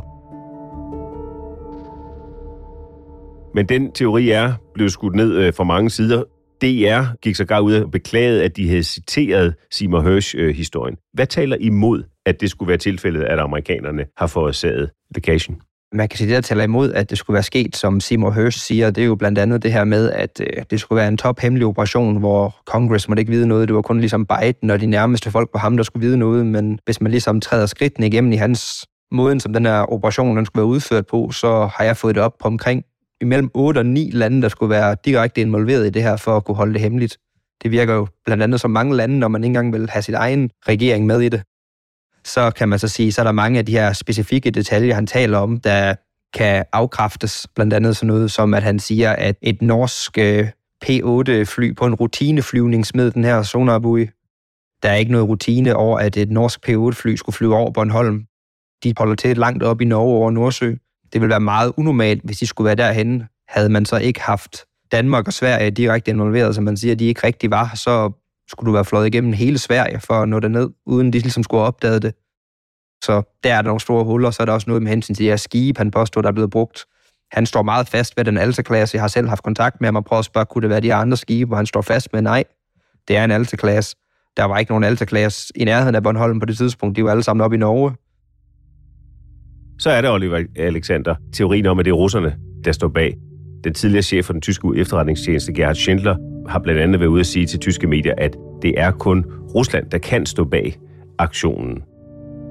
Men 3.56 3.66
den 3.66 3.92
teori 3.92 4.30
er 4.30 4.52
blevet 4.74 4.92
skudt 4.92 5.14
ned 5.14 5.32
øh, 5.36 5.54
fra 5.54 5.64
mange 5.64 5.90
sider. 5.90 6.22
DR 6.62 7.16
gik 7.22 7.36
så 7.36 7.60
ud 7.62 7.74
og 7.74 7.90
beklagede, 7.90 8.44
at 8.44 8.56
de 8.56 8.68
havde 8.68 8.82
citeret 8.82 9.54
Seymour 9.70 10.00
Hersh-historien. 10.00 10.94
Øh, 10.94 10.98
Hvad 11.14 11.26
taler 11.26 11.56
imod, 11.60 12.02
at 12.26 12.40
det 12.40 12.50
skulle 12.50 12.68
være 12.68 12.78
tilfældet, 12.78 13.22
at 13.22 13.38
amerikanerne 13.38 14.04
har 14.16 14.26
forårsaget 14.26 14.90
vacation? 15.14 15.56
Man 15.92 16.08
kan 16.08 16.18
sige, 16.18 16.28
det 16.28 16.34
der 16.34 16.40
taler 16.40 16.64
imod, 16.64 16.92
at 16.92 17.10
det 17.10 17.18
skulle 17.18 17.34
være 17.34 17.42
sket, 17.42 17.76
som 17.76 18.00
Seymour 18.00 18.30
Hersh 18.30 18.58
siger, 18.58 18.90
det 18.90 19.02
er 19.02 19.06
jo 19.06 19.14
blandt 19.14 19.38
andet 19.38 19.62
det 19.62 19.72
her 19.72 19.84
med, 19.84 20.10
at 20.10 20.40
øh, 20.40 20.62
det 20.70 20.80
skulle 20.80 20.96
være 20.96 21.08
en 21.08 21.16
tophemmelig 21.16 21.66
operation, 21.66 22.18
hvor 22.18 22.56
Congress 22.66 23.08
måtte 23.08 23.20
ikke 23.20 23.32
vide 23.32 23.46
noget. 23.48 23.68
Det 23.68 23.74
var 23.74 23.82
kun 23.82 24.00
ligesom 24.00 24.26
Biden 24.26 24.70
og 24.70 24.80
de 24.80 24.86
nærmeste 24.86 25.30
folk 25.30 25.52
på 25.52 25.58
ham, 25.58 25.76
der 25.76 25.84
skulle 25.84 26.06
vide 26.06 26.18
noget. 26.18 26.46
Men 26.46 26.78
hvis 26.84 27.00
man 27.00 27.10
ligesom 27.10 27.40
træder 27.40 27.66
skridtene 27.66 28.06
igennem 28.06 28.32
i 28.32 28.36
hans 28.36 28.86
måden, 29.12 29.40
som 29.40 29.52
den 29.52 29.66
her 29.66 29.92
operation 29.92 30.36
den 30.36 30.46
skulle 30.46 30.60
være 30.60 30.68
udført 30.68 31.06
på, 31.06 31.30
så 31.30 31.70
har 31.76 31.84
jeg 31.84 31.96
fået 31.96 32.14
det 32.14 32.22
op 32.22 32.32
på 32.40 32.48
omkring 32.48 32.84
imellem 33.20 33.50
8 33.54 33.78
og 33.78 33.86
9 33.86 34.10
lande, 34.12 34.42
der 34.42 34.48
skulle 34.48 34.70
være 34.70 34.96
direkte 35.04 35.40
involveret 35.40 35.86
i 35.86 35.90
det 35.90 36.02
her, 36.02 36.16
for 36.16 36.36
at 36.36 36.44
kunne 36.44 36.56
holde 36.56 36.72
det 36.72 36.80
hemmeligt. 36.80 37.18
Det 37.62 37.70
virker 37.70 37.94
jo 37.94 38.06
blandt 38.24 38.42
andet 38.42 38.60
som 38.60 38.70
mange 38.70 38.96
lande, 38.96 39.18
når 39.18 39.28
man 39.28 39.44
ikke 39.44 39.48
engang 39.48 39.72
vil 39.72 39.90
have 39.90 40.02
sit 40.02 40.14
egen 40.14 40.50
regering 40.68 41.06
med 41.06 41.20
i 41.20 41.28
det. 41.28 41.42
Så 42.24 42.50
kan 42.50 42.68
man 42.68 42.78
så 42.78 42.88
sige, 42.88 43.12
så 43.12 43.20
er 43.20 43.24
der 43.24 43.32
mange 43.32 43.58
af 43.58 43.66
de 43.66 43.72
her 43.72 43.92
specifikke 43.92 44.50
detaljer, 44.50 44.94
han 44.94 45.06
taler 45.06 45.38
om, 45.38 45.60
der 45.60 45.94
kan 46.34 46.64
afkræftes. 46.72 47.46
Blandt 47.54 47.72
andet 47.72 47.96
sådan 47.96 48.06
noget 48.06 48.30
som, 48.30 48.54
at 48.54 48.62
han 48.62 48.78
siger, 48.78 49.12
at 49.12 49.36
et 49.42 49.62
norsk 49.62 50.18
øh, 50.18 50.48
P-8-fly 50.84 51.74
på 51.74 51.86
en 51.86 51.94
rutineflyvning 51.94 52.86
smed 52.86 53.10
den 53.10 53.24
her 53.24 53.42
sonarbuie. 53.42 54.08
Der 54.82 54.88
er 54.88 54.94
ikke 54.94 55.12
noget 55.12 55.28
rutine 55.28 55.76
over, 55.76 55.98
at 55.98 56.16
et 56.16 56.30
norsk 56.30 56.68
P-8-fly 56.68 57.16
skulle 57.16 57.36
flyve 57.36 57.56
over 57.56 57.70
Bornholm. 57.70 58.24
De 58.84 58.94
holder 58.98 59.14
til 59.14 59.36
langt 59.36 59.62
op 59.62 59.80
i 59.80 59.84
Norge 59.84 60.16
over 60.16 60.30
Nordsø 60.30 60.74
det 61.12 61.20
ville 61.20 61.30
være 61.30 61.40
meget 61.40 61.72
unormalt, 61.76 62.22
hvis 62.24 62.38
de 62.38 62.46
skulle 62.46 62.66
være 62.66 62.74
derhen. 62.74 63.24
Havde 63.48 63.68
man 63.68 63.84
så 63.84 63.96
ikke 63.96 64.20
haft 64.20 64.64
Danmark 64.92 65.26
og 65.26 65.32
Sverige 65.32 65.70
direkte 65.70 66.10
involveret, 66.10 66.54
som 66.54 66.64
man 66.64 66.76
siger, 66.76 66.92
at 66.92 66.98
de 66.98 67.04
ikke 67.04 67.26
rigtig 67.26 67.50
var, 67.50 67.72
så 67.74 68.12
skulle 68.48 68.68
du 68.68 68.72
være 68.72 68.84
fløjet 68.84 69.06
igennem 69.06 69.32
hele 69.32 69.58
Sverige 69.58 70.00
for 70.00 70.14
at 70.14 70.28
nå 70.28 70.40
ned, 70.40 70.70
uden 70.86 71.12
de 71.12 71.18
ligesom 71.18 71.42
skulle 71.42 71.60
have 71.60 71.66
opdaget 71.66 72.02
det. 72.02 72.14
Så 73.04 73.22
der 73.44 73.54
er 73.54 73.62
der 73.62 73.68
nogle 73.68 73.80
store 73.80 74.04
huller, 74.04 74.30
så 74.30 74.42
er 74.42 74.44
der 74.44 74.52
også 74.52 74.70
noget 74.70 74.82
med 74.82 74.90
hensyn 74.90 75.14
til 75.14 75.24
de 75.24 75.28
her 75.28 75.36
skibe, 75.36 75.78
han 75.78 75.90
påstår, 75.90 76.22
der 76.22 76.28
er 76.28 76.32
blevet 76.32 76.50
brugt. 76.50 76.84
Han 77.32 77.46
står 77.46 77.62
meget 77.62 77.88
fast 77.88 78.16
ved 78.16 78.24
den 78.24 78.38
Alta-klasse. 78.38 78.96
Jeg 78.96 79.02
har 79.02 79.08
selv 79.08 79.28
haft 79.28 79.42
kontakt 79.42 79.80
med 79.80 79.86
ham 79.86 79.96
og 79.96 80.04
prøvet 80.04 80.18
at 80.18 80.24
spørge, 80.24 80.46
kunne 80.46 80.62
det 80.62 80.70
være 80.70 80.80
de 80.80 80.94
andre 80.94 81.16
skibe, 81.16 81.48
hvor 81.48 81.56
han 81.56 81.66
står 81.66 81.82
fast 81.82 82.12
med, 82.12 82.22
nej, 82.22 82.44
det 83.08 83.16
er 83.16 83.24
en 83.24 83.30
Alta-klasse. 83.30 83.96
Der 84.36 84.44
var 84.44 84.58
ikke 84.58 84.72
nogen 84.72 84.84
Alta-klasse 84.84 85.52
i 85.54 85.64
nærheden 85.64 85.94
af 85.94 86.02
Bornholm 86.02 86.40
på 86.40 86.46
det 86.46 86.56
tidspunkt. 86.56 86.96
De 86.96 87.04
var 87.04 87.10
alle 87.10 87.22
sammen 87.22 87.44
oppe 87.44 87.56
i 87.56 87.58
Norge. 87.58 87.94
Så 89.78 89.90
er 89.90 90.00
det, 90.00 90.10
Oliver 90.10 90.42
Alexander, 90.56 91.14
teorien 91.32 91.66
om, 91.66 91.78
at 91.78 91.84
det 91.84 91.90
er 91.90 91.94
russerne, 91.94 92.34
der 92.64 92.72
står 92.72 92.88
bag. 92.88 93.16
Den 93.64 93.74
tidligere 93.74 94.02
chef 94.02 94.24
for 94.24 94.32
den 94.32 94.42
tyske 94.42 94.68
efterretningstjeneste, 94.76 95.52
Gerhard 95.52 95.74
Schindler, 95.74 96.16
har 96.48 96.58
blandt 96.58 96.80
andet 96.80 97.00
været 97.00 97.08
ude 97.08 97.20
at 97.20 97.26
sige 97.26 97.46
til 97.46 97.58
tyske 97.58 97.86
medier, 97.86 98.14
at 98.18 98.36
det 98.62 98.74
er 98.76 98.90
kun 98.90 99.24
Rusland, 99.54 99.90
der 99.90 99.98
kan 99.98 100.26
stå 100.26 100.44
bag 100.44 100.76
aktionen. 101.18 101.82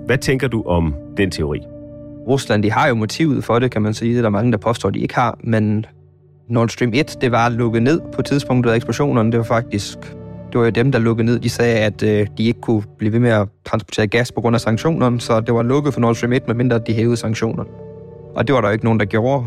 Hvad 0.05 0.17
tænker 0.17 0.47
du 0.47 0.63
om 0.63 0.95
den 1.17 1.31
teori? 1.31 1.59
Rusland, 2.27 2.63
de 2.63 2.71
har 2.71 2.87
jo 2.87 2.95
motivet 2.95 3.43
for 3.43 3.59
det, 3.59 3.71
kan 3.71 3.81
man 3.81 3.93
sige. 3.93 4.11
Det 4.11 4.17
er 4.17 4.21
der 4.21 4.29
mange, 4.29 4.51
der 4.51 4.57
påstår, 4.57 4.89
de 4.89 4.99
ikke 4.99 5.15
har. 5.15 5.39
Men 5.43 5.85
Nord 6.49 6.69
Stream 6.69 6.91
1, 6.95 7.17
det 7.21 7.31
var 7.31 7.49
lukket 7.49 7.83
ned 7.83 8.01
på 8.15 8.21
tidspunktet 8.21 8.71
af 8.71 8.75
eksplosionerne. 8.75 9.31
Det 9.31 9.37
var 9.37 9.45
faktisk 9.45 9.97
det 10.55 10.59
var 10.59 10.65
jo 10.65 10.71
dem, 10.71 10.91
der 10.91 10.99
lukkede 10.99 11.25
ned. 11.25 11.39
De 11.39 11.49
sagde, 11.49 11.77
at 11.77 12.03
øh, 12.03 12.27
de 12.37 12.43
ikke 12.43 12.61
kunne 12.61 12.83
blive 12.97 13.13
ved 13.13 13.19
med 13.19 13.29
at 13.29 13.47
transportere 13.65 14.07
gas 14.07 14.31
på 14.31 14.41
grund 14.41 14.55
af 14.55 14.61
sanktionerne, 14.61 15.21
så 15.21 15.39
det 15.39 15.53
var 15.53 15.63
lukket 15.63 15.93
for 15.93 16.01
Nord 16.01 16.15
Stream 16.15 16.33
1, 16.33 16.47
medmindre 16.47 16.79
de 16.79 16.93
hævede 16.93 17.17
sanktionerne. 17.17 17.69
Og 18.35 18.47
det 18.47 18.55
var 18.55 18.61
der 18.61 18.67
jo 18.67 18.71
ikke 18.73 18.85
nogen, 18.85 18.99
der 18.99 19.05
gjorde. 19.05 19.45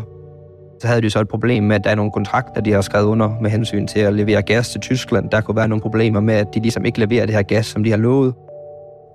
Så 0.81 0.87
havde 0.87 1.01
de 1.01 1.09
så 1.09 1.19
et 1.19 1.27
problem 1.27 1.63
med, 1.63 1.75
at 1.75 1.83
der 1.83 1.89
er 1.89 1.95
nogle 1.95 2.11
kontrakter, 2.11 2.61
de 2.61 2.71
har 2.71 2.81
skrevet 2.81 3.05
under 3.05 3.31
med 3.41 3.49
hensyn 3.49 3.87
til 3.87 3.99
at 3.99 4.13
levere 4.13 4.41
gas 4.41 4.69
til 4.69 4.81
Tyskland. 4.81 5.29
Der 5.29 5.41
kunne 5.41 5.55
være 5.55 5.67
nogle 5.67 5.81
problemer 5.81 6.19
med, 6.19 6.33
at 6.33 6.47
de 6.53 6.59
ligesom 6.59 6.85
ikke 6.85 6.99
leverer 6.99 7.25
det 7.25 7.35
her 7.35 7.41
gas, 7.41 7.65
som 7.65 7.83
de 7.83 7.89
har 7.89 7.97
lovet. 7.97 8.33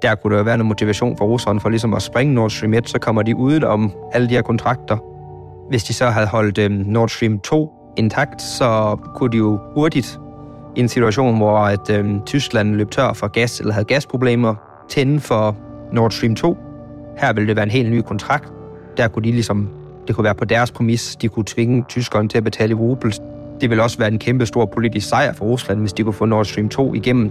Der 0.03 0.15
kunne 0.15 0.33
der 0.33 0.39
jo 0.39 0.45
være 0.45 0.57
noget 0.57 0.69
motivation 0.69 1.17
for 1.17 1.25
russerne 1.25 1.61
for 1.61 1.69
ligesom 1.69 1.95
at 1.95 2.03
springe 2.03 2.35
Nord 2.35 2.51
Stream 2.51 2.75
1, 2.75 2.89
så 2.89 2.99
kommer 2.99 3.23
de 3.23 3.37
uden 3.37 3.65
om 3.65 3.93
alle 4.13 4.29
de 4.29 4.35
her 4.35 4.43
kontrakter. 4.43 4.97
Hvis 5.69 5.85
de 5.85 5.93
så 5.93 6.07
havde 6.07 6.27
holdt 6.27 6.59
øh, 6.59 6.71
Nord 6.71 7.09
Stream 7.09 7.39
2 7.41 7.73
intakt, 7.97 8.43
så 8.43 8.97
kunne 9.15 9.33
de 9.33 9.37
jo 9.37 9.59
hurtigt 9.75 10.19
en 10.77 10.89
situation, 10.89 11.37
hvor 11.37 11.59
at, 11.59 11.91
øh, 11.91 12.07
Tyskland 12.27 12.75
løb 12.75 12.91
tør 12.91 13.13
for 13.13 13.29
gas 13.29 13.61
eller 13.61 13.73
havde 13.73 13.85
gasproblemer, 13.85 14.55
tænde 14.89 15.21
for 15.21 15.57
Nord 15.93 16.11
Stream 16.11 16.35
2. 16.35 16.57
Her 17.19 17.33
ville 17.33 17.49
det 17.49 17.57
være 17.57 17.63
en 17.63 17.71
helt 17.71 17.91
ny 17.91 18.01
kontrakt. 18.01 18.53
Der 18.97 19.09
kunne 19.09 19.25
de 19.25 19.33
ligesom, 19.33 19.69
det 20.07 20.15
kunne 20.15 20.25
være 20.25 20.35
på 20.35 20.45
deres 20.45 20.71
præmis, 20.71 21.17
de 21.17 21.29
kunne 21.29 21.45
tvinge 21.47 21.85
tyskerne 21.89 22.29
til 22.29 22.39
at 22.39 22.45
betale 22.45 22.71
i 22.71 22.75
rubel. 22.75 23.15
Det 23.61 23.71
ville 23.71 23.83
også 23.83 23.99
være 23.99 24.09
en 24.09 24.19
kæmpe 24.19 24.47
stor 24.47 24.65
politisk 24.65 25.09
sejr 25.09 25.33
for 25.33 25.45
Rusland, 25.45 25.81
hvis 25.81 25.93
de 25.93 26.03
kunne 26.03 26.13
få 26.13 26.25
Nord 26.25 26.45
Stream 26.45 26.69
2 26.69 26.95
igennem. 26.95 27.31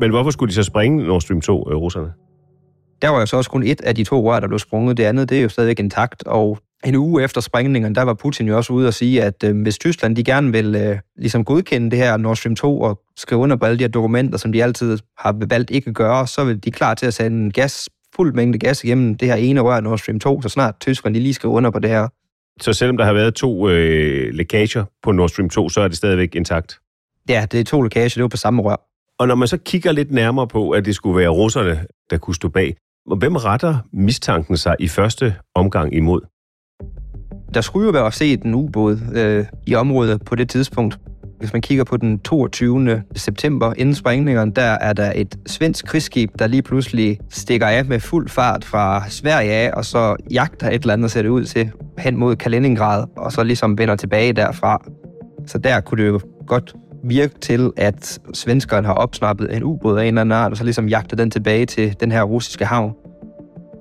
Men 0.00 0.10
hvorfor 0.10 0.30
skulle 0.30 0.50
de 0.50 0.54
så 0.54 0.62
springe 0.62 1.06
Nord 1.06 1.20
Stream 1.20 1.40
2, 1.40 1.70
øh, 1.70 1.76
russerne? 1.76 2.12
Der 3.02 3.08
var 3.08 3.20
jo 3.20 3.26
så 3.26 3.36
også 3.36 3.50
kun 3.50 3.62
et 3.62 3.80
af 3.80 3.94
de 3.94 4.04
to 4.04 4.30
rør, 4.30 4.40
der 4.40 4.48
blev 4.48 4.58
sprunget. 4.58 4.96
Det 4.96 5.04
andet, 5.04 5.28
det 5.30 5.38
er 5.38 5.42
jo 5.42 5.48
stadigvæk 5.48 5.78
intakt, 5.78 6.26
og 6.26 6.58
en 6.84 6.94
uge 6.94 7.22
efter 7.24 7.40
sprængningen, 7.40 7.94
der 7.94 8.02
var 8.02 8.14
Putin 8.14 8.48
jo 8.48 8.56
også 8.56 8.72
ude 8.72 8.88
og 8.88 8.94
sige, 8.94 9.22
at 9.22 9.44
øh, 9.44 9.62
hvis 9.62 9.78
Tyskland 9.78 10.16
de 10.16 10.24
gerne 10.24 10.52
vil 10.52 10.74
øh, 10.74 10.98
ligesom 11.16 11.44
godkende 11.44 11.90
det 11.90 11.98
her 11.98 12.16
Nord 12.16 12.36
Stream 12.36 12.56
2 12.56 12.80
og 12.80 13.00
skrive 13.16 13.40
under 13.40 13.56
på 13.56 13.66
alle 13.66 13.78
de 13.78 13.84
her 13.84 13.88
dokumenter, 13.88 14.38
som 14.38 14.52
de 14.52 14.62
altid 14.62 14.98
har 15.18 15.36
valgt 15.48 15.70
ikke 15.70 15.88
at 15.88 15.94
gøre, 15.94 16.26
så 16.26 16.44
vil 16.44 16.64
de 16.64 16.70
klar 16.70 16.94
til 16.94 17.06
at 17.06 17.14
sende 17.14 17.50
gas, 17.50 17.88
fuld 18.16 18.34
mængde 18.34 18.58
gas 18.58 18.84
igennem 18.84 19.14
det 19.14 19.28
her 19.28 19.34
ene 19.34 19.60
rør 19.60 19.80
Nord 19.80 19.98
Stream 19.98 20.20
2, 20.20 20.42
så 20.42 20.48
snart 20.48 20.74
Tyskland 20.80 21.14
de 21.14 21.20
lige 21.20 21.34
skriver 21.34 21.54
under 21.54 21.70
på 21.70 21.78
det 21.78 21.90
her. 21.90 22.08
Så 22.60 22.72
selvom 22.72 22.96
der 22.96 23.04
har 23.04 23.12
været 23.12 23.34
to 23.34 23.68
øh, 23.68 24.34
lækager 24.34 24.84
på 25.02 25.12
Nord 25.12 25.28
Stream 25.28 25.48
2, 25.48 25.68
så 25.68 25.80
er 25.80 25.88
det 25.88 25.96
stadigvæk 25.96 26.34
intakt? 26.34 26.78
Ja, 27.28 27.46
det 27.52 27.60
er 27.60 27.64
to 27.64 27.82
lækager, 27.82 28.08
det 28.08 28.22
var 28.22 28.28
på 28.28 28.36
samme 28.36 28.62
rør. 28.62 28.76
Og 29.18 29.28
når 29.28 29.34
man 29.34 29.48
så 29.48 29.56
kigger 29.56 29.92
lidt 29.92 30.10
nærmere 30.10 30.48
på, 30.48 30.70
at 30.70 30.84
det 30.84 30.94
skulle 30.94 31.18
være 31.18 31.28
russerne, 31.28 31.86
der 32.10 32.18
kunne 32.18 32.34
stå 32.34 32.48
bag, 32.48 32.76
hvem 33.16 33.36
retter 33.36 33.78
mistanken 33.92 34.56
sig 34.56 34.76
i 34.78 34.88
første 34.88 35.34
omgang 35.54 35.94
imod? 35.94 36.20
Der 37.54 37.60
skulle 37.60 37.86
jo 37.86 37.92
være 37.92 38.12
set 38.12 38.42
en 38.42 38.54
ubåd 38.54 38.98
øh, 39.14 39.44
i 39.66 39.74
området 39.74 40.22
på 40.24 40.34
det 40.34 40.48
tidspunkt. 40.48 40.98
Hvis 41.38 41.52
man 41.52 41.62
kigger 41.62 41.84
på 41.84 41.96
den 41.96 42.18
22. 42.18 43.02
september 43.16 43.74
inden 43.76 43.94
sprængningerne, 43.94 44.52
der 44.52 44.62
er 44.62 44.92
der 44.92 45.12
et 45.14 45.38
svensk 45.46 45.86
krigsskib, 45.86 46.30
der 46.38 46.46
lige 46.46 46.62
pludselig 46.62 47.18
stikker 47.30 47.66
af 47.66 47.84
med 47.84 48.00
fuld 48.00 48.28
fart 48.28 48.64
fra 48.64 49.04
Sverige 49.08 49.52
af, 49.52 49.70
og 49.74 49.84
så 49.84 50.16
jagter 50.30 50.68
et 50.68 50.82
eller 50.82 50.92
andet, 50.92 51.10
ser 51.10 51.22
det 51.22 51.28
ud 51.28 51.44
til, 51.44 51.70
hen 51.98 52.16
mod 52.16 52.36
Kaliningrad, 52.36 53.04
og 53.16 53.32
så 53.32 53.42
ligesom 53.42 53.78
vender 53.78 53.96
tilbage 53.96 54.32
derfra. 54.32 54.84
Så 55.46 55.58
der 55.58 55.80
kunne 55.80 56.02
det 56.02 56.08
jo 56.08 56.20
godt 56.46 56.74
virke 57.04 57.34
til, 57.40 57.70
at 57.76 58.18
svenskerne 58.34 58.86
har 58.86 58.94
opsnappet 58.94 59.56
en 59.56 59.62
ubåd 59.62 59.98
af 59.98 60.02
en 60.02 60.08
eller 60.08 60.20
anden 60.20 60.32
art, 60.32 60.50
og 60.50 60.56
så 60.56 60.64
ligesom 60.64 60.88
jagter 60.88 61.16
den 61.16 61.30
tilbage 61.30 61.66
til 61.66 61.96
den 62.00 62.12
her 62.12 62.22
russiske 62.22 62.64
havn. 62.64 62.92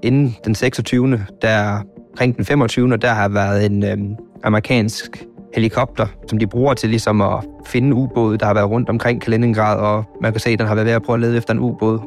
Inden 0.03 0.35
den 0.45 0.55
26. 0.55 1.25
der 1.41 1.81
omkring 2.11 2.37
den 2.37 2.45
25. 2.45 2.97
der 2.97 3.09
har 3.09 3.29
været 3.29 3.65
en 3.65 3.83
øhm, 3.83 4.15
amerikansk 4.43 5.25
helikopter, 5.53 6.07
som 6.27 6.39
de 6.39 6.47
bruger 6.47 6.73
til 6.73 6.89
ligesom 6.89 7.21
at 7.21 7.43
finde 7.65 7.95
ubåde, 7.95 8.37
der 8.37 8.45
har 8.45 8.53
været 8.53 8.69
rundt 8.69 8.89
omkring 8.89 9.21
Kaliningrad, 9.21 9.77
og 9.79 10.03
man 10.21 10.31
kan 10.31 10.39
se, 10.39 10.49
at 10.49 10.59
den 10.59 10.67
har 10.67 10.75
været 10.75 10.85
ved 10.85 10.93
at 10.93 11.03
prøve 11.03 11.15
at 11.15 11.19
lede 11.19 11.37
efter 11.37 11.53
en 11.53 11.59
ubåd. 11.59 11.99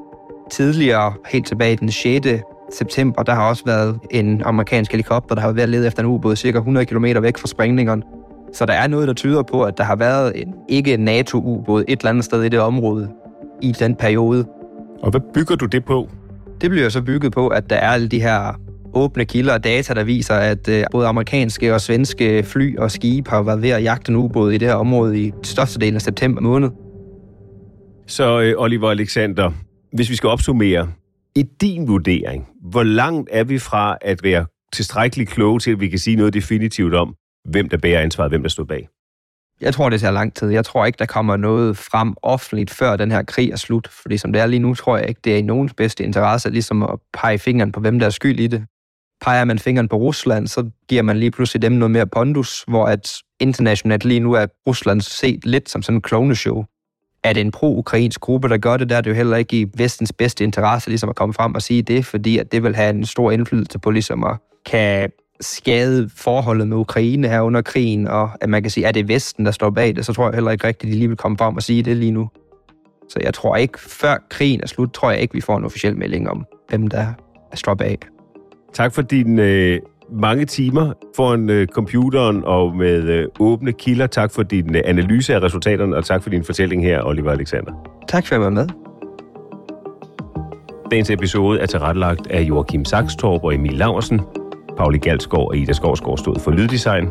Tidligere, 0.51 1.12
helt 1.27 1.47
tilbage 1.47 1.77
den 1.77 1.90
6. 1.90 2.27
september, 2.79 3.23
der 3.23 3.35
har 3.35 3.49
også 3.49 3.62
været 3.67 3.99
en 4.11 4.43
amerikansk 4.45 4.90
helikopter, 4.90 5.35
der 5.35 5.43
har 5.43 5.49
været 5.49 5.57
ved 5.57 5.62
at 5.62 5.69
lede 5.69 5.87
efter 5.87 6.03
en 6.03 6.09
ubåd 6.09 6.37
cirka 6.37 6.59
100 6.59 6.87
km 6.87 7.05
væk 7.05 7.38
fra 7.38 7.47
sprængningerne. 7.47 8.03
Så 8.53 8.67
der 8.67 8.73
er 8.73 8.87
noget, 8.87 9.09
der 9.09 9.14
tyder 9.14 9.43
på, 9.43 9.62
at 9.62 9.79
der 9.79 9.85
har 9.85 9.97
været 9.97 10.43
en 10.43 10.55
ikke 10.69 10.97
NATO-ubåd 10.97 11.85
et 11.88 11.99
eller 11.99 12.11
andet 12.11 12.25
sted 12.25 12.43
i 12.43 12.49
det 12.49 12.61
område 12.61 13.11
i 13.62 13.73
den 13.73 13.95
periode. 13.95 14.45
Og 15.03 15.11
hvad 15.11 15.21
bygger 15.35 15.57
du 15.57 15.67
det 15.67 15.85
på? 15.85 16.09
Det 16.61 16.71
bliver 16.71 16.88
så 16.88 17.03
bygget 17.03 17.33
på, 17.33 17.49
at 17.49 17.71
der 17.71 17.77
er 17.77 17.90
alle 17.90 18.09
de 18.09 18.21
her 18.21 18.61
åbne 18.94 19.24
kilder 19.24 19.52
og 19.52 19.64
data, 19.64 19.94
der 19.94 20.04
viser, 20.04 20.35
at 20.35 20.68
øh, 20.68 20.85
både 20.92 21.07
amerikanske 21.07 21.74
og 21.74 21.80
svenske 21.80 22.42
fly 22.42 22.78
og 22.78 22.90
skibe 22.90 23.30
har 23.30 23.42
været 23.42 23.62
ved 23.62 23.70
at 23.70 23.83
jagte 23.83 24.11
en 24.11 24.16
ubåd 24.16 24.52
i 24.52 24.59
det 24.59 24.68
her 24.68 24.74
område 24.74 25.20
i 25.20 25.33
størstedelen 25.42 25.94
af 25.94 26.02
september 26.02 26.40
måned. 26.40 26.70
Så 28.07 28.40
øh, 28.40 28.54
Oliver 28.57 28.90
Alexander, 28.90 29.52
hvis 29.92 30.11
vi 30.11 30.16
skal 30.16 30.28
opsummere, 30.28 30.88
i 31.37 31.42
din 31.61 31.88
vurdering, 31.88 32.48
hvor 32.70 32.83
langt 32.83 33.28
er 33.33 33.44
vi 33.44 33.59
fra 33.59 33.98
at 34.00 34.22
være 34.22 34.46
tilstrækkeligt 34.72 35.30
kloge 35.30 35.61
til, 35.61 35.70
at 35.70 35.80
vi 35.80 35.88
kan 35.88 35.98
sige 35.98 36.16
noget 36.16 36.35
definitivt 36.35 36.94
om, 36.94 37.14
hvem 37.44 37.68
der 37.68 37.76
bærer 37.76 38.00
ansvaret, 38.00 38.30
hvem 38.30 38.42
der 38.42 38.48
står 38.48 38.64
bag? 38.64 38.88
Jeg 39.61 39.74
tror, 39.74 39.90
det 39.90 40.00
tager 40.00 40.12
lang 40.12 40.35
tid. 40.35 40.48
Jeg 40.48 40.64
tror 40.64 40.87
ikke, 40.87 40.96
der 40.98 41.07
kommer 41.07 41.37
noget 41.37 41.76
frem 41.76 42.14
offentligt, 42.22 42.70
før 42.70 42.96
den 42.96 43.11
her 43.11 43.22
krig 43.22 43.50
er 43.50 43.57
slut. 43.57 43.88
Fordi 43.88 44.16
som 44.16 44.33
det 44.33 44.42
er 44.42 44.46
lige 44.46 44.61
nu, 44.61 44.74
tror 44.74 44.96
jeg 44.96 45.09
ikke, 45.09 45.20
det 45.24 45.33
er 45.33 45.37
i 45.37 45.42
nogens 45.42 45.74
bedste 45.74 46.04
interesse 46.04 46.50
ligesom 46.50 46.83
at 46.83 46.98
pege 47.12 47.38
fingeren 47.38 47.72
på, 47.72 47.80
hvem 47.80 47.98
der 47.98 48.07
er 48.07 48.11
skyld 48.11 48.40
i 48.40 48.46
det 48.46 48.66
peger 49.24 49.44
man 49.44 49.58
fingeren 49.58 49.88
på 49.88 49.96
Rusland, 49.96 50.46
så 50.46 50.70
giver 50.88 51.02
man 51.02 51.16
lige 51.16 51.30
pludselig 51.30 51.62
dem 51.62 51.72
noget 51.72 51.90
mere 51.90 52.06
pondus, 52.06 52.64
hvor 52.68 52.87
at 52.87 53.12
internationalt 53.40 54.04
lige 54.04 54.20
nu 54.20 54.32
er 54.32 54.46
Rusland 54.66 55.00
set 55.00 55.46
lidt 55.46 55.70
som 55.70 55.82
sådan 55.82 55.96
en 55.96 56.02
kloneshow. 56.02 56.64
er 57.24 57.32
det 57.32 57.40
en 57.40 57.50
pro-ukrainsk 57.50 58.20
gruppe, 58.20 58.48
der 58.48 58.56
gør 58.56 58.76
det 58.76 58.88
der, 58.88 59.00
det 59.00 59.10
er 59.10 59.14
jo 59.14 59.16
heller 59.16 59.37
ikke 59.37 59.60
i 59.60 59.66
vestens 59.76 60.12
bedste 60.12 60.44
interesse 60.44 60.88
ligesom 60.88 61.08
at 61.08 61.16
komme 61.16 61.34
frem 61.34 61.54
og 61.54 61.62
sige 61.62 61.82
det, 61.82 62.06
fordi 62.06 62.38
at 62.38 62.52
det 62.52 62.62
vil 62.62 62.76
have 62.76 62.90
en 62.90 63.06
stor 63.06 63.30
indflydelse 63.30 63.78
på 63.78 63.90
ligesom 63.90 64.24
at 64.24 64.37
kan 64.66 65.10
skade 65.40 66.10
forholdet 66.16 66.68
med 66.68 66.76
Ukraine 66.76 67.28
her 67.28 67.40
under 67.40 67.62
krigen, 67.62 68.08
og 68.08 68.30
at 68.40 68.48
man 68.48 68.62
kan 68.62 68.70
sige, 68.70 68.87
at 68.87 68.94
det 68.94 69.00
er 69.00 69.06
Vesten, 69.06 69.46
der 69.46 69.52
står 69.52 69.70
bag 69.70 69.96
det, 69.96 70.06
så 70.06 70.12
tror 70.12 70.26
jeg 70.26 70.34
heller 70.34 70.50
ikke 70.50 70.66
rigtigt, 70.66 70.88
at 70.88 70.92
de 70.92 70.98
lige 70.98 71.08
vil 71.08 71.16
komme 71.16 71.38
frem 71.38 71.56
og 71.56 71.62
sige 71.62 71.82
det 71.82 71.96
lige 71.96 72.12
nu. 72.12 72.30
Så 73.08 73.18
jeg 73.22 73.34
tror 73.34 73.56
ikke, 73.56 73.80
før 73.80 74.16
krigen 74.30 74.60
er 74.62 74.66
slut, 74.66 74.92
tror 74.92 75.10
jeg 75.10 75.20
ikke, 75.20 75.34
vi 75.34 75.40
får 75.40 75.56
en 75.56 75.64
officiel 75.64 75.96
melding 75.96 76.30
om, 76.30 76.44
hvem 76.68 76.88
der 76.88 77.06
er 77.52 77.56
står 77.56 77.74
bag. 77.74 78.13
Tak 78.74 78.94
for 78.94 79.02
din 79.02 79.38
øh, 79.38 79.80
mange 80.12 80.44
timer 80.44 80.92
foran 81.16 81.50
øh, 81.50 81.66
computeren 81.66 82.44
og 82.44 82.76
med 82.76 83.02
øh, 83.02 83.26
åbne 83.40 83.72
kilder. 83.72 84.06
Tak 84.06 84.32
for 84.32 84.42
din 84.42 84.76
øh, 84.76 84.82
analyse 84.84 85.34
af 85.34 85.42
resultaterne, 85.42 85.96
og 85.96 86.04
tak 86.04 86.22
for 86.22 86.30
din 86.30 86.44
fortælling 86.44 86.82
her, 86.82 87.02
Oliver 87.02 87.30
Alexander. 87.30 87.72
Tak 88.08 88.26
for 88.26 88.34
at 88.34 88.40
være 88.40 88.50
med. 88.50 88.68
Dagens 90.90 91.10
episode 91.10 91.60
er 91.60 91.66
tilrettelagt 91.66 92.26
af 92.26 92.42
Joachim 92.42 92.84
Saxtorp 92.84 93.44
og 93.44 93.54
Emil 93.54 93.72
Laversen. 93.72 94.20
Pauli 94.76 94.98
Galsgaard 94.98 95.46
og 95.46 95.56
Ida 95.56 95.72
Skovsgaard 95.72 96.18
stod 96.18 96.37
for 96.40 96.50
lyddesign. 96.50 97.08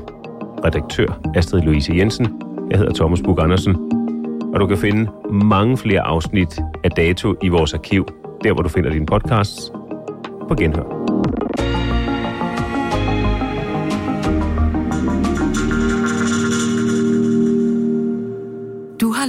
Redaktør 0.65 1.21
Astrid 1.35 1.61
Louise 1.61 1.93
Jensen. 1.95 2.41
Jeg 2.71 2.79
hedder 2.79 2.93
Thomas 2.93 3.21
Bug 3.21 3.43
Andersen. 3.43 3.75
Og 4.53 4.59
du 4.59 4.67
kan 4.67 4.77
finde 4.77 5.11
mange 5.31 5.77
flere 5.77 6.01
afsnit 6.01 6.59
af 6.83 6.91
Dato 6.91 7.35
i 7.43 7.47
vores 7.47 7.73
arkiv, 7.73 8.07
der 8.43 8.53
hvor 8.53 8.63
du 8.63 8.69
finder 8.69 8.89
dine 8.89 9.05
podcasts. 9.05 9.71
På 10.47 10.55
genhør. 10.55 11.03